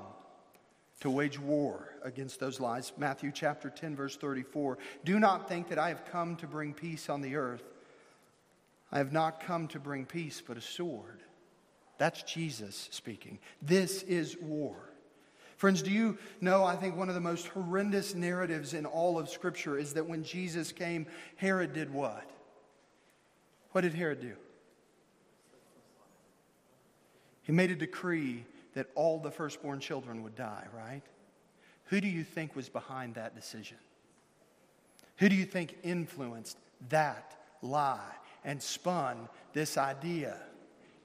[1.02, 2.94] to wage war against those lies.
[2.98, 4.78] Matthew chapter 10, verse 34.
[5.04, 7.64] Do not think that I have come to bring peace on the earth.
[8.92, 11.22] I have not come to bring peace, but a sword.
[11.98, 13.40] That's Jesus speaking.
[13.62, 14.76] This is war.
[15.62, 16.64] Friends, do you know?
[16.64, 20.24] I think one of the most horrendous narratives in all of Scripture is that when
[20.24, 21.06] Jesus came,
[21.36, 22.28] Herod did what?
[23.72, 24.34] What did Herod do?
[27.44, 28.44] He made a decree
[28.74, 31.04] that all the firstborn children would die, right?
[31.86, 33.78] Who do you think was behind that decision?
[35.18, 36.58] Who do you think influenced
[36.90, 40.40] that lie and spun this idea?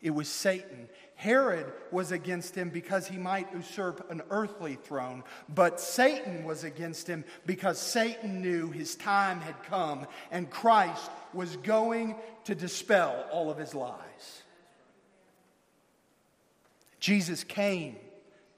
[0.07, 0.88] It was Satan.
[1.16, 7.09] Herod was against him because he might usurp an earthly throne, but Satan was against
[7.09, 13.50] him because Satan knew his time had come and Christ was going to dispel all
[13.50, 14.42] of his lies.
[17.00, 17.96] Jesus came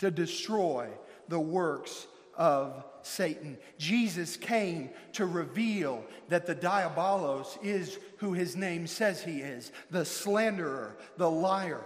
[0.01, 0.91] to destroy
[1.29, 2.07] the works
[2.39, 3.59] of Satan.
[3.77, 10.05] Jesus came to reveal that the diabolos is who his name says he is the
[10.05, 11.85] slanderer, the liar.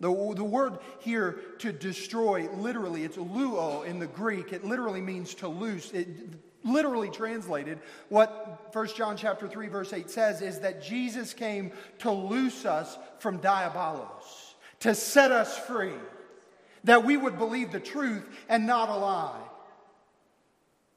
[0.00, 4.52] The, the word here to destroy, literally, it's luo in the Greek.
[4.52, 5.92] It literally means to loose.
[5.92, 6.08] It,
[6.64, 12.10] literally translated, what 1 John chapter 3 verse 8 says is that Jesus came to
[12.10, 15.92] loose us from diabolos, to set us free,
[16.84, 19.43] that we would believe the truth and not a lie.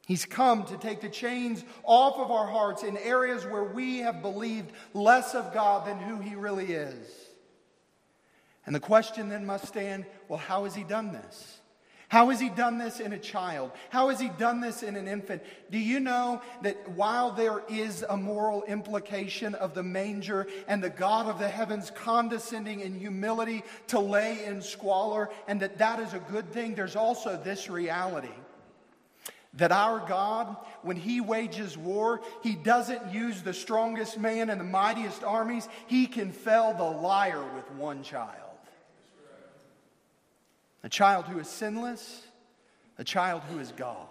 [0.07, 4.21] He's come to take the chains off of our hearts in areas where we have
[4.21, 7.11] believed less of God than who He really is.
[8.65, 11.59] And the question then must stand well, how has He done this?
[12.07, 13.71] How has he done this in a child?
[13.89, 15.43] How has he done this in an infant?
[15.69, 20.89] Do you know that while there is a moral implication of the manger and the
[20.89, 26.13] God of the heavens condescending in humility to lay in squalor, and that that is
[26.13, 28.31] a good thing, there's also this reality
[29.53, 34.65] that our God, when He wages war, He doesn't use the strongest man and the
[34.65, 35.67] mightiest armies.
[35.87, 38.31] He can fell the liar with one child.
[40.83, 42.23] A child who is sinless,
[42.97, 44.07] a child who is God.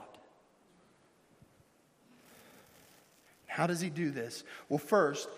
[3.47, 4.45] How does He do this?
[4.69, 5.29] Well, first,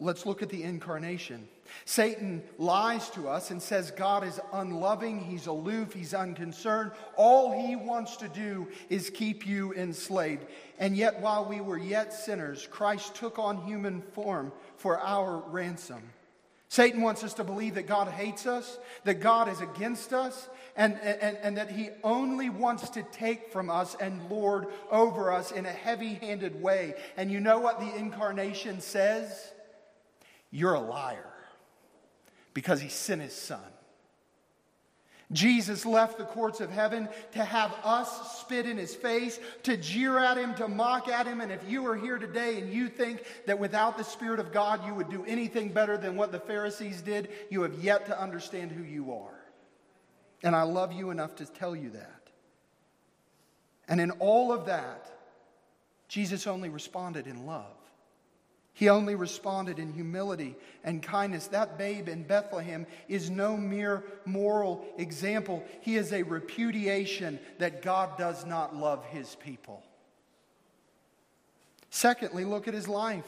[0.00, 1.48] let's look at the incarnation.
[1.84, 6.92] Satan lies to us and says God is unloving, he's aloof, he's unconcerned.
[7.16, 10.46] All he wants to do is keep you enslaved.
[10.78, 16.02] And yet, while we were yet sinners, Christ took on human form for our ransom.
[16.68, 20.94] Satan wants us to believe that God hates us, that God is against us, and,
[21.00, 25.64] and, and that he only wants to take from us and lord over us in
[25.64, 26.94] a heavy handed way.
[27.16, 29.52] And you know what the incarnation says?
[30.50, 31.35] You're a liar
[32.56, 33.60] because he sent his son.
[35.30, 40.16] Jesus left the courts of heaven to have us spit in his face, to jeer
[40.18, 41.42] at him, to mock at him.
[41.42, 44.86] And if you are here today and you think that without the Spirit of God
[44.86, 48.72] you would do anything better than what the Pharisees did, you have yet to understand
[48.72, 49.44] who you are.
[50.42, 52.22] And I love you enough to tell you that.
[53.86, 55.10] And in all of that,
[56.08, 57.76] Jesus only responded in love.
[58.76, 60.54] He only responded in humility
[60.84, 61.46] and kindness.
[61.46, 65.64] That babe in Bethlehem is no mere moral example.
[65.80, 69.82] He is a repudiation that God does not love his people.
[71.88, 73.24] Secondly, look at his life.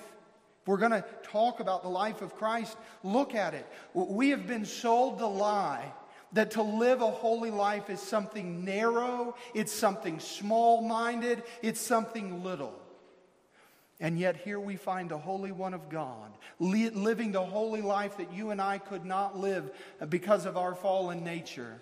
[0.66, 2.76] We're going to talk about the life of Christ.
[3.02, 3.66] Look at it.
[3.94, 5.94] We have been sold the lie
[6.34, 12.44] that to live a holy life is something narrow, it's something small minded, it's something
[12.44, 12.78] little.
[14.00, 18.16] And yet, here we find the Holy One of God li- living the holy life
[18.18, 19.70] that you and I could not live
[20.08, 21.80] because of our fallen nature.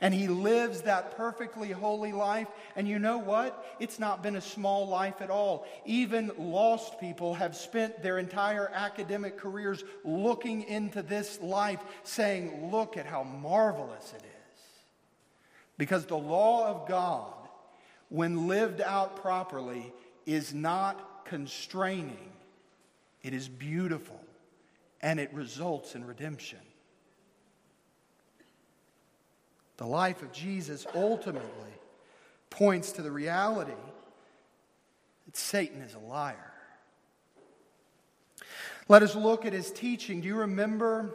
[0.00, 2.48] And he lives that perfectly holy life.
[2.76, 3.76] And you know what?
[3.78, 5.66] It's not been a small life at all.
[5.86, 12.96] Even lost people have spent their entire academic careers looking into this life, saying, Look
[12.96, 14.62] at how marvelous it is.
[15.78, 17.32] Because the law of God,
[18.08, 19.92] when lived out properly,
[20.26, 22.32] is not constraining,
[23.22, 24.20] it is beautiful,
[25.00, 26.58] and it results in redemption.
[29.76, 31.50] The life of Jesus ultimately
[32.50, 33.72] points to the reality
[35.26, 36.52] that Satan is a liar.
[38.88, 40.20] Let us look at his teaching.
[40.20, 41.14] Do you remember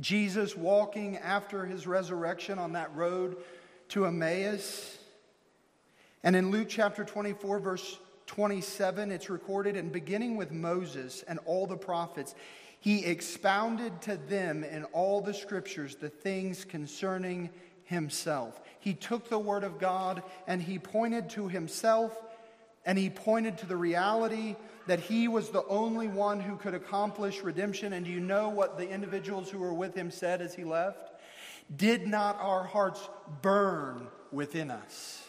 [0.00, 3.36] Jesus walking after his resurrection on that road
[3.90, 4.98] to Emmaus?
[6.22, 11.66] And in Luke chapter 24, verse 27, it's recorded, and beginning with Moses and all
[11.66, 12.34] the prophets,
[12.80, 17.50] he expounded to them in all the scriptures the things concerning
[17.84, 18.60] himself.
[18.80, 22.14] He took the word of God and he pointed to himself
[22.84, 24.56] and he pointed to the reality
[24.86, 27.94] that he was the only one who could accomplish redemption.
[27.94, 31.12] And do you know what the individuals who were with him said as he left?
[31.74, 33.08] Did not our hearts
[33.40, 35.26] burn within us?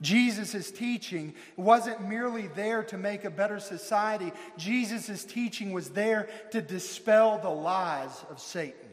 [0.00, 4.32] Jesus' teaching wasn't merely there to make a better society.
[4.56, 8.88] Jesus' teaching was there to dispel the lies of Satan.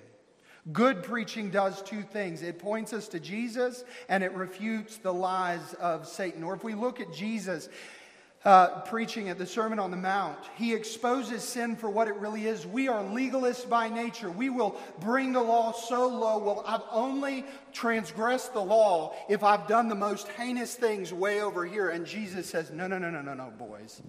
[0.74, 5.76] Good preaching does two things it points us to Jesus and it refutes the lies
[5.76, 6.44] of Satan.
[6.44, 7.70] Or if we look at Jesus,
[8.46, 10.38] uh, preaching at the Sermon on the Mount.
[10.56, 12.66] He exposes sin for what it really is.
[12.66, 14.30] We are legalists by nature.
[14.30, 16.38] We will bring the law so low.
[16.38, 17.44] Well, I've only
[17.74, 21.90] transgressed the law if I've done the most heinous things way over here.
[21.90, 24.02] And Jesus says, No, no, no, no, no, no, boys.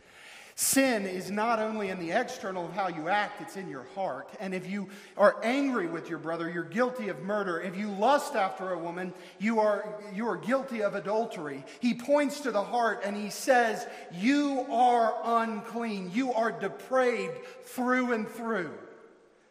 [0.59, 4.31] Sin is not only in the external of how you act, it's in your heart.
[4.41, 4.89] And if you
[5.19, 7.61] are angry with your brother, you're guilty of murder.
[7.61, 11.63] If you lust after a woman, you are, you are guilty of adultery.
[11.81, 16.11] He points to the heart and he says, You are unclean.
[16.15, 18.73] You are depraved through and through.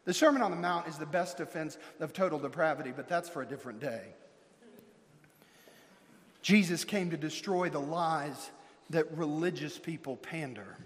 [0.05, 3.43] The Sermon on the Mount is the best defense of total depravity, but that's for
[3.43, 4.01] a different day.
[6.41, 8.49] Jesus came to destroy the lies
[8.89, 10.77] that religious people pander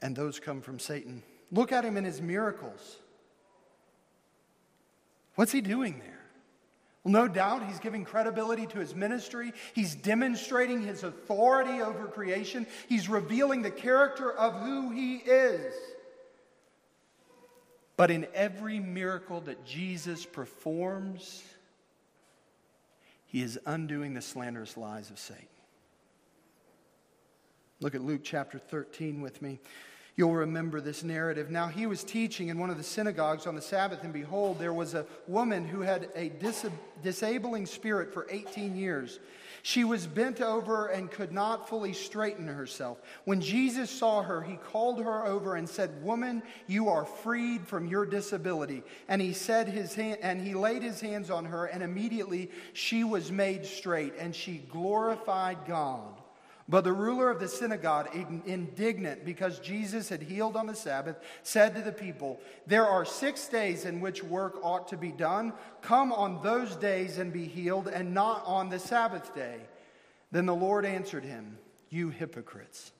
[0.00, 1.22] and those come from Satan.
[1.50, 2.96] Look at him in his miracles.
[5.34, 6.18] What's he doing there?
[7.04, 9.52] Well, no doubt he's giving credibility to his ministry.
[9.74, 12.66] He's demonstrating his authority over creation.
[12.88, 15.74] He's revealing the character of who he is.
[17.96, 21.42] But in every miracle that Jesus performs,
[23.26, 25.46] he is undoing the slanderous lies of Satan.
[27.80, 29.60] Look at Luke chapter 13 with me.
[30.16, 31.48] You'll remember this narrative.
[31.48, 34.72] Now, he was teaching in one of the synagogues on the Sabbath, and behold, there
[34.72, 36.66] was a woman who had a dis-
[37.04, 39.20] disabling spirit for 18 years.
[39.62, 42.98] She was bent over and could not fully straighten herself.
[43.26, 47.86] When Jesus saw her, he called her over and said, "Woman, you are freed from
[47.86, 51.80] your disability." And he said his hand, and he laid his hands on her, and
[51.80, 56.17] immediately she was made straight, and she glorified God.
[56.68, 58.08] But the ruler of the synagogue,
[58.44, 63.48] indignant because Jesus had healed on the Sabbath, said to the people, There are six
[63.48, 65.54] days in which work ought to be done.
[65.80, 69.60] Come on those days and be healed, and not on the Sabbath day.
[70.30, 71.56] Then the Lord answered him,
[71.88, 72.92] You hypocrites,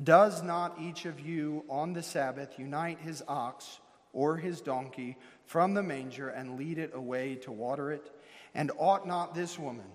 [0.00, 3.80] does not each of you on the Sabbath unite his ox
[4.12, 8.08] or his donkey from the manger and lead it away to water it?
[8.54, 9.86] And ought not this woman,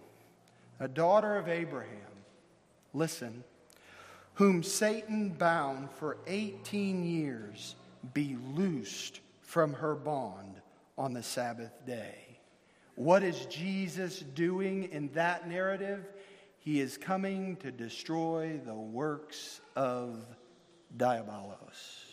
[0.82, 2.15] a daughter of Abraham,
[2.96, 3.44] listen,
[4.36, 7.76] whom Satan bound for 18 years,
[8.14, 10.56] be loosed from her bond
[10.98, 12.40] on the Sabbath day.
[12.96, 16.06] What is Jesus doing in that narrative?
[16.60, 20.26] He is coming to destroy the works of
[20.98, 22.06] Diabolos.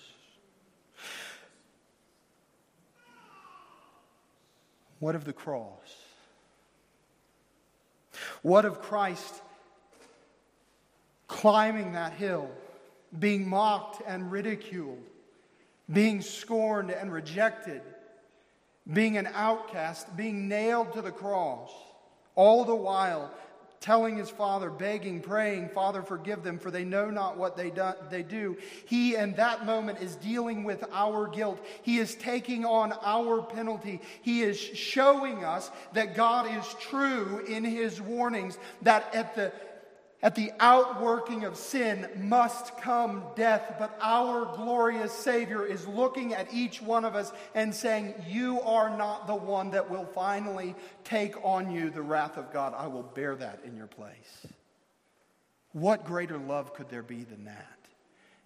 [4.98, 5.96] What of the cross?
[8.42, 9.42] What of Christ
[11.32, 12.50] climbing that hill,
[13.18, 15.02] being mocked and ridiculed,
[15.90, 17.80] being scorned and rejected,
[18.92, 21.70] being an outcast, being nailed to the cross,
[22.34, 23.32] all the while
[23.80, 27.92] telling his father, begging, praying, Father, forgive them, for they know not what they do,
[28.10, 28.56] they do.
[28.86, 31.60] He, in that moment, is dealing with our guilt.
[31.82, 34.00] He is taking on our penalty.
[34.22, 39.52] He is showing us that God is true in his warnings, that at the
[40.22, 46.52] at the outworking of sin must come death, but our glorious Savior is looking at
[46.54, 51.34] each one of us and saying, You are not the one that will finally take
[51.44, 52.72] on you the wrath of God.
[52.76, 54.46] I will bear that in your place.
[55.72, 57.81] What greater love could there be than that?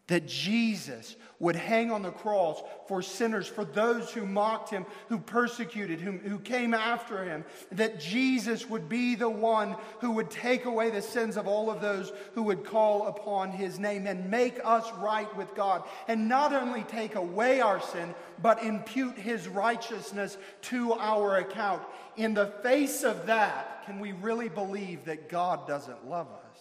[0.09, 5.19] That Jesus would hang on the cross for sinners, for those who mocked him, who
[5.19, 10.65] persecuted him, who came after him, that Jesus would be the one who would take
[10.65, 14.61] away the sins of all of those who would call upon his name and make
[14.65, 15.83] us right with God.
[16.09, 21.83] And not only take away our sin, but impute his righteousness to our account.
[22.17, 26.61] In the face of that, can we really believe that God doesn't love us?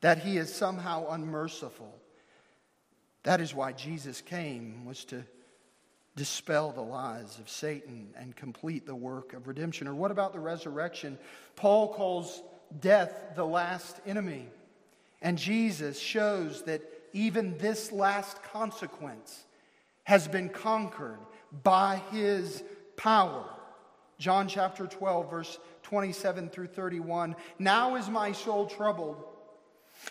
[0.00, 1.97] That he is somehow unmerciful?
[3.28, 5.22] That is why Jesus came, was to
[6.16, 9.86] dispel the lies of Satan and complete the work of redemption.
[9.86, 11.18] Or what about the resurrection?
[11.54, 12.42] Paul calls
[12.80, 14.46] death the last enemy.
[15.20, 16.80] And Jesus shows that
[17.12, 19.44] even this last consequence
[20.04, 21.18] has been conquered
[21.62, 22.62] by his
[22.96, 23.44] power.
[24.18, 27.36] John chapter 12, verse 27 through 31.
[27.58, 29.22] Now is my soul troubled.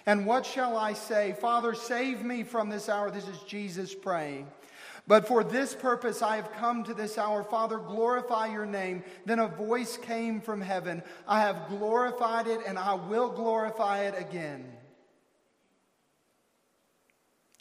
[0.05, 1.35] And what shall I say?
[1.39, 3.11] Father, save me from this hour.
[3.11, 4.47] This is Jesus praying.
[5.07, 7.43] But for this purpose I have come to this hour.
[7.43, 9.03] Father, glorify your name.
[9.25, 14.15] Then a voice came from heaven I have glorified it, and I will glorify it
[14.17, 14.65] again.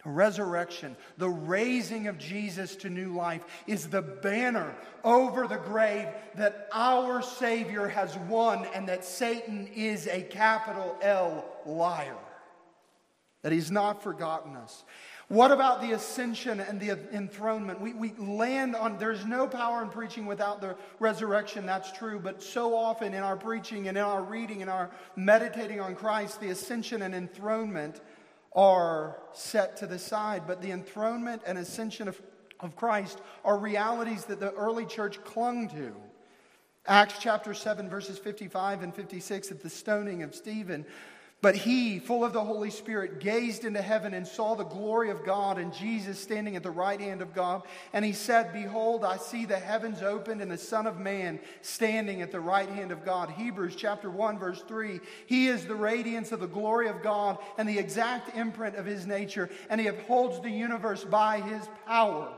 [0.04, 4.72] Resurrection, the raising of Jesus to new life, is the banner
[5.02, 6.06] over the grave
[6.36, 12.16] that our Savior has won and that Satan is a capital L liar
[13.42, 14.84] that He's not forgotten us.
[15.28, 17.80] What about the ascension and the enthronement?
[17.80, 22.20] We, we land on, there's no power in preaching without the resurrection, that's true.
[22.20, 26.40] But so often in our preaching and in our reading and our meditating on Christ,
[26.40, 28.00] the ascension and enthronement
[28.52, 30.44] are set to the side.
[30.46, 32.20] But the enthronement and ascension of,
[32.60, 35.92] of Christ are realities that the early church clung to.
[36.86, 40.86] Acts chapter 7, verses 55 and 56 at the stoning of Stephen.
[41.42, 45.22] But he, full of the Holy Spirit, gazed into heaven and saw the glory of
[45.22, 47.62] God and Jesus standing at the right hand of God.
[47.92, 52.22] And he said, Behold, I see the heavens opened and the Son of Man standing
[52.22, 53.30] at the right hand of God.
[53.30, 54.98] Hebrews chapter 1, verse 3.
[55.26, 59.06] He is the radiance of the glory of God and the exact imprint of his
[59.06, 62.32] nature, and he upholds the universe by his power.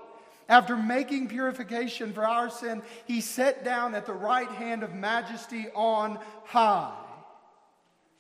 [0.48, 5.66] After making purification for our sin, he sat down at the right hand of majesty
[5.74, 6.94] on high.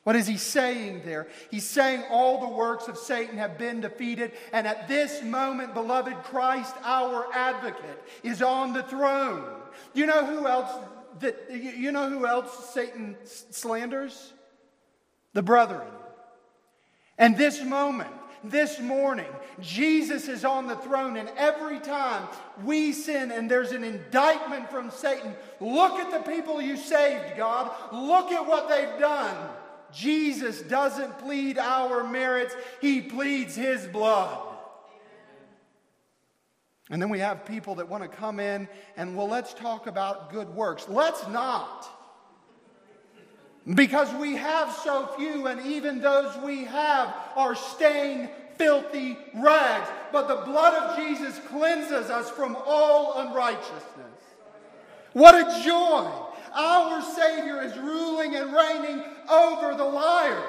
[0.08, 1.26] What is he saying there?
[1.50, 6.14] He's saying all the works of Satan have been defeated, and at this moment, beloved,
[6.22, 9.44] Christ, our advocate, is on the throne.
[9.92, 10.70] You know who else
[11.20, 14.32] that you know who else Satan slanders?
[15.34, 15.86] The brethren.
[17.18, 19.28] And this moment, this morning,
[19.60, 22.26] Jesus is on the throne, and every time
[22.64, 27.70] we sin and there's an indictment from Satan, look at the people you saved, God.
[27.92, 29.36] Look at what they've done.
[29.92, 34.38] Jesus doesn't plead our merits, he pleads his blood.
[36.90, 40.32] And then we have people that want to come in and, well, let's talk about
[40.32, 40.88] good works.
[40.88, 41.86] Let's not.
[43.74, 49.88] Because we have so few, and even those we have are stained, filthy rags.
[50.10, 53.84] But the blood of Jesus cleanses us from all unrighteousness.
[55.12, 56.10] What a joy!
[56.54, 60.42] Our Savior is ruling and reigning over the liar.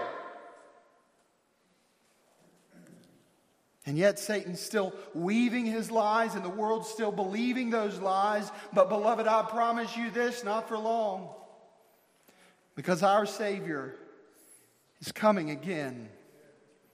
[3.86, 8.52] And yet, Satan's still weaving his lies, and the world's still believing those lies.
[8.72, 11.30] But, beloved, I promise you this not for long.
[12.76, 13.96] Because our Savior
[15.02, 16.10] is coming again.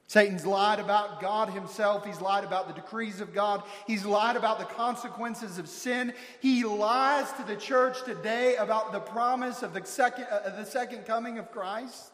[0.08, 2.06] Satan's lied about God himself.
[2.06, 3.64] He's lied about the decrees of God.
[3.88, 6.14] He's lied about the consequences of sin.
[6.42, 11.06] He lies to the church today about the promise of the second, uh, the second
[11.06, 12.12] coming of Christ,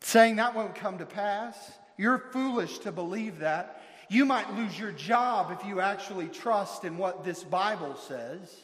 [0.00, 1.56] saying that won't come to pass.
[1.96, 3.82] You're foolish to believe that.
[4.08, 8.54] You might lose your job if you actually trust in what this Bible says.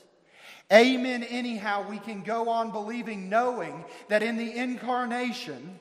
[0.72, 1.22] Amen.
[1.22, 5.78] Anyhow, we can go on believing, knowing that in the incarnation,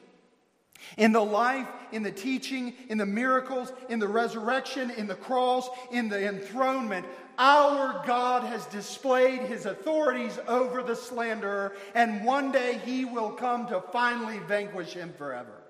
[0.97, 5.69] In the life, in the teaching, in the miracles, in the resurrection, in the cross,
[5.91, 7.05] in the enthronement,
[7.37, 13.67] our God has displayed his authorities over the slanderer, and one day he will come
[13.67, 15.61] to finally vanquish him forever.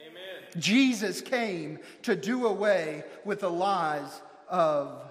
[0.00, 0.60] Amen.
[0.60, 5.02] Jesus came to do away with the lies of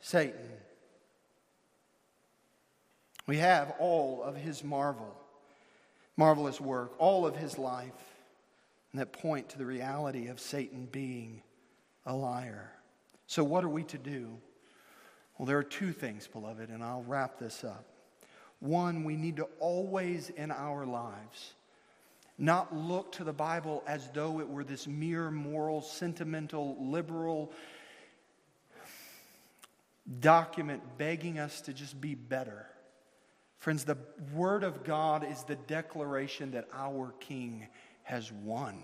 [0.00, 0.38] Satan.
[3.26, 5.14] We have all of his marvel,
[6.16, 7.92] marvelous work, all of his life
[8.98, 11.42] that point to the reality of Satan being
[12.06, 12.70] a liar.
[13.26, 14.38] So, what are we to do?
[15.36, 17.84] Well, there are two things, beloved, and I'll wrap this up.
[18.60, 21.54] One, we need to always in our lives
[22.38, 27.52] not look to the Bible as though it were this mere moral, sentimental, liberal
[30.20, 32.66] document begging us to just be better.
[33.58, 33.98] Friends, the
[34.32, 37.66] Word of God is the declaration that our King
[38.08, 38.80] has won.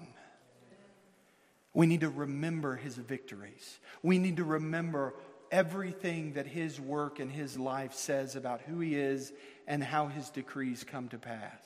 [1.72, 3.80] We need to remember his victories.
[4.02, 5.14] We need to remember
[5.50, 9.32] everything that his work and his life says about who he is
[9.66, 11.64] and how his decrees come to pass.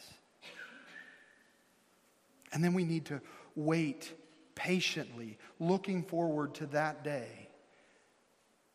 [2.53, 3.21] And then we need to
[3.57, 4.13] wait
[4.55, 7.49] patiently, looking forward to that day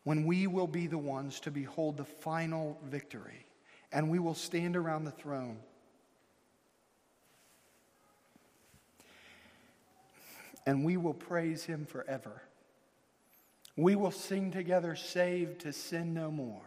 [0.03, 3.45] when we will be the ones to behold the final victory
[3.93, 5.57] and we will stand around the throne
[10.65, 12.41] and we will praise him forever.
[13.75, 16.61] We will sing together, saved to sin no more.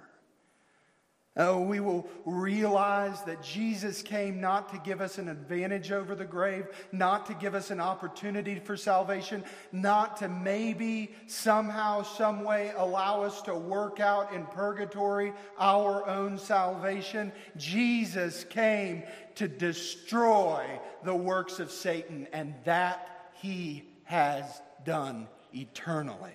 [1.39, 6.25] Oh, we will realize that Jesus came not to give us an advantage over the
[6.25, 12.73] grave, not to give us an opportunity for salvation, not to maybe somehow, some way
[12.75, 17.31] allow us to work out in purgatory our own salvation.
[17.59, 19.03] Jesus came
[19.35, 20.65] to destroy
[21.05, 26.33] the works of Satan, and that he has done eternally.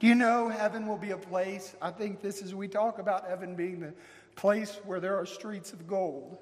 [0.00, 1.74] Do you know heaven will be a place?
[1.80, 3.94] I think this is, we talk about heaven being the
[4.36, 6.38] place where there are streets of gold.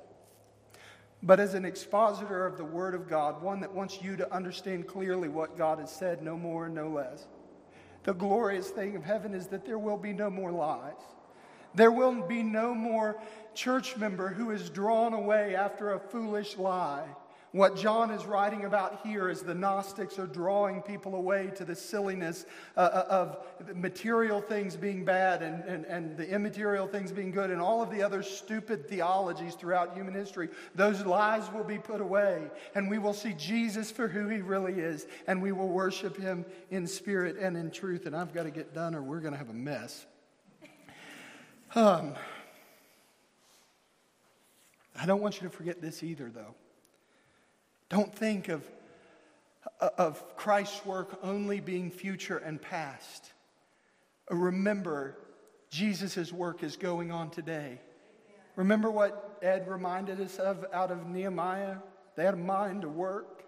[1.22, 4.88] But as an expositor of the Word of God, one that wants you to understand
[4.88, 7.26] clearly what God has said, no more and no less.
[8.02, 10.94] The glorious thing of heaven is that there will be no more lies.
[11.74, 13.20] There will be no more
[13.54, 17.06] church member who is drawn away after a foolish lie.
[17.52, 21.74] What John is writing about here is the Gnostics are drawing people away to the
[21.76, 22.46] silliness
[22.78, 27.50] uh, uh, of material things being bad and, and, and the immaterial things being good
[27.50, 30.48] and all of the other stupid theologies throughout human history.
[30.74, 34.80] Those lies will be put away and we will see Jesus for who he really
[34.80, 38.06] is and we will worship him in spirit and in truth.
[38.06, 40.06] And I've got to get done or we're going to have a mess.
[41.74, 42.14] Um,
[44.98, 46.54] I don't want you to forget this either, though.
[47.92, 48.62] Don't think of,
[49.78, 53.30] uh, of Christ's work only being future and past.
[54.30, 55.18] Uh, remember,
[55.68, 57.78] Jesus' work is going on today.
[58.56, 61.76] Remember what Ed reminded us of out of Nehemiah?
[62.16, 63.41] They had a mind to work.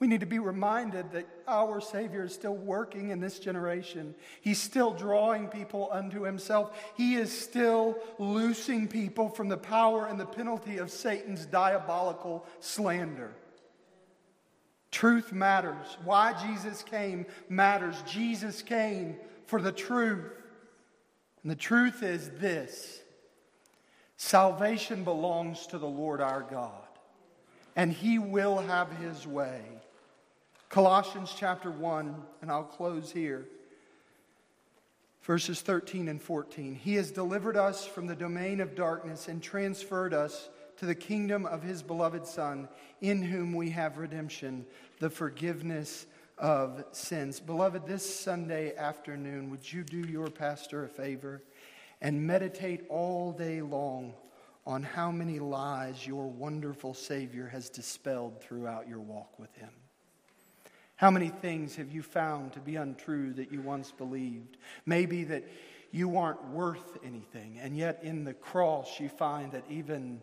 [0.00, 4.14] We need to be reminded that our Savior is still working in this generation.
[4.40, 6.76] He's still drawing people unto Himself.
[6.96, 13.32] He is still loosing people from the power and the penalty of Satan's diabolical slander.
[14.90, 15.96] Truth matters.
[16.04, 17.96] Why Jesus came matters.
[18.06, 19.16] Jesus came
[19.46, 20.32] for the truth.
[21.42, 23.00] And the truth is this
[24.16, 26.88] salvation belongs to the Lord our God,
[27.76, 29.62] and He will have His way.
[30.74, 33.46] Colossians chapter 1, and I'll close here.
[35.22, 36.74] Verses 13 and 14.
[36.74, 40.48] He has delivered us from the domain of darkness and transferred us
[40.78, 42.68] to the kingdom of his beloved Son,
[43.00, 44.66] in whom we have redemption,
[44.98, 46.06] the forgiveness
[46.38, 47.38] of sins.
[47.38, 51.40] Beloved, this Sunday afternoon, would you do your pastor a favor
[52.00, 54.12] and meditate all day long
[54.66, 59.70] on how many lies your wonderful Savior has dispelled throughout your walk with him?
[60.96, 64.56] How many things have you found to be untrue that you once believed?
[64.86, 65.44] Maybe that
[65.90, 70.22] you aren't worth anything, and yet in the cross you find that even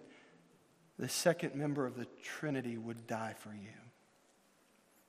[0.97, 3.80] the second member of the Trinity would die for you.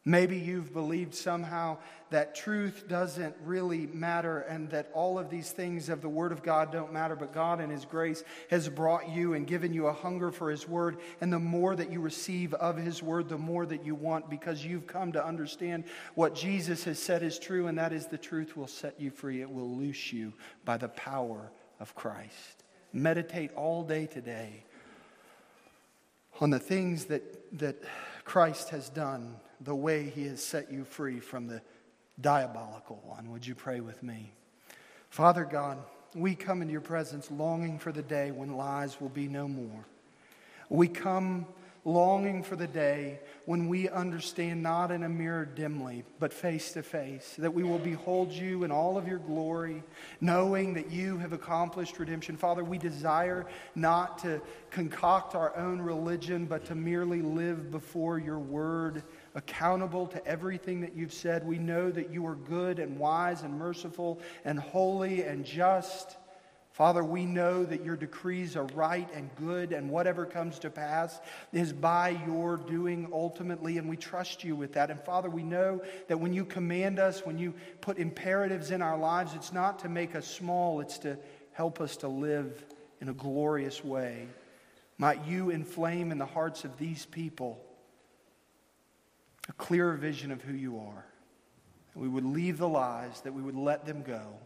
[0.05, 1.78] Maybe you've believed somehow
[2.11, 6.42] that truth doesn't really matter and that all of these things of the Word of
[6.42, 9.92] God don't matter, but God in His grace has brought you and given you a
[9.92, 10.98] hunger for His Word.
[11.20, 14.64] And the more that you receive of His Word, the more that you want because
[14.64, 15.84] you've come to understand
[16.16, 19.40] what Jesus has said is true, and that is the truth will set you free.
[19.40, 20.32] It will loose you
[20.64, 22.64] by the power of Christ.
[22.92, 24.64] Meditate all day today
[26.40, 27.22] on the things that,
[27.59, 27.76] that
[28.24, 31.62] Christ has done, the way he has set you free from the
[32.20, 33.30] diabolical one.
[33.30, 34.32] Would you pray with me?
[35.10, 35.78] Father God,
[36.14, 39.86] we come into your presence longing for the day when lies will be no more.
[40.68, 41.46] We come
[41.84, 46.82] longing for the day when we understand not in a mirror dimly, but face to
[46.82, 49.82] face, that we will behold you in all of your glory,
[50.20, 52.36] knowing that you have accomplished redemption.
[52.36, 54.40] Father, we desire not to
[54.70, 59.02] concoct our own religion, but to merely live before your word,
[59.35, 61.47] accountable to everything that you've said.
[61.47, 66.16] We know that you are good and wise and merciful and holy and just.
[66.72, 71.20] Father, we know that your decrees are right and good, and whatever comes to pass
[71.53, 74.91] is by your doing ultimately, and we trust you with that.
[74.91, 77.53] And Father, we know that when you command us, when you
[77.83, 81.18] put imperatives in our lives, it's not to make us small, it's to
[81.53, 82.64] help us to live
[83.03, 84.26] in a glorious way.
[84.97, 87.62] Might you inflame in the hearts of these people
[89.49, 91.05] a clearer vision of who you are.
[91.95, 94.38] We would leave the lies, that we would let them go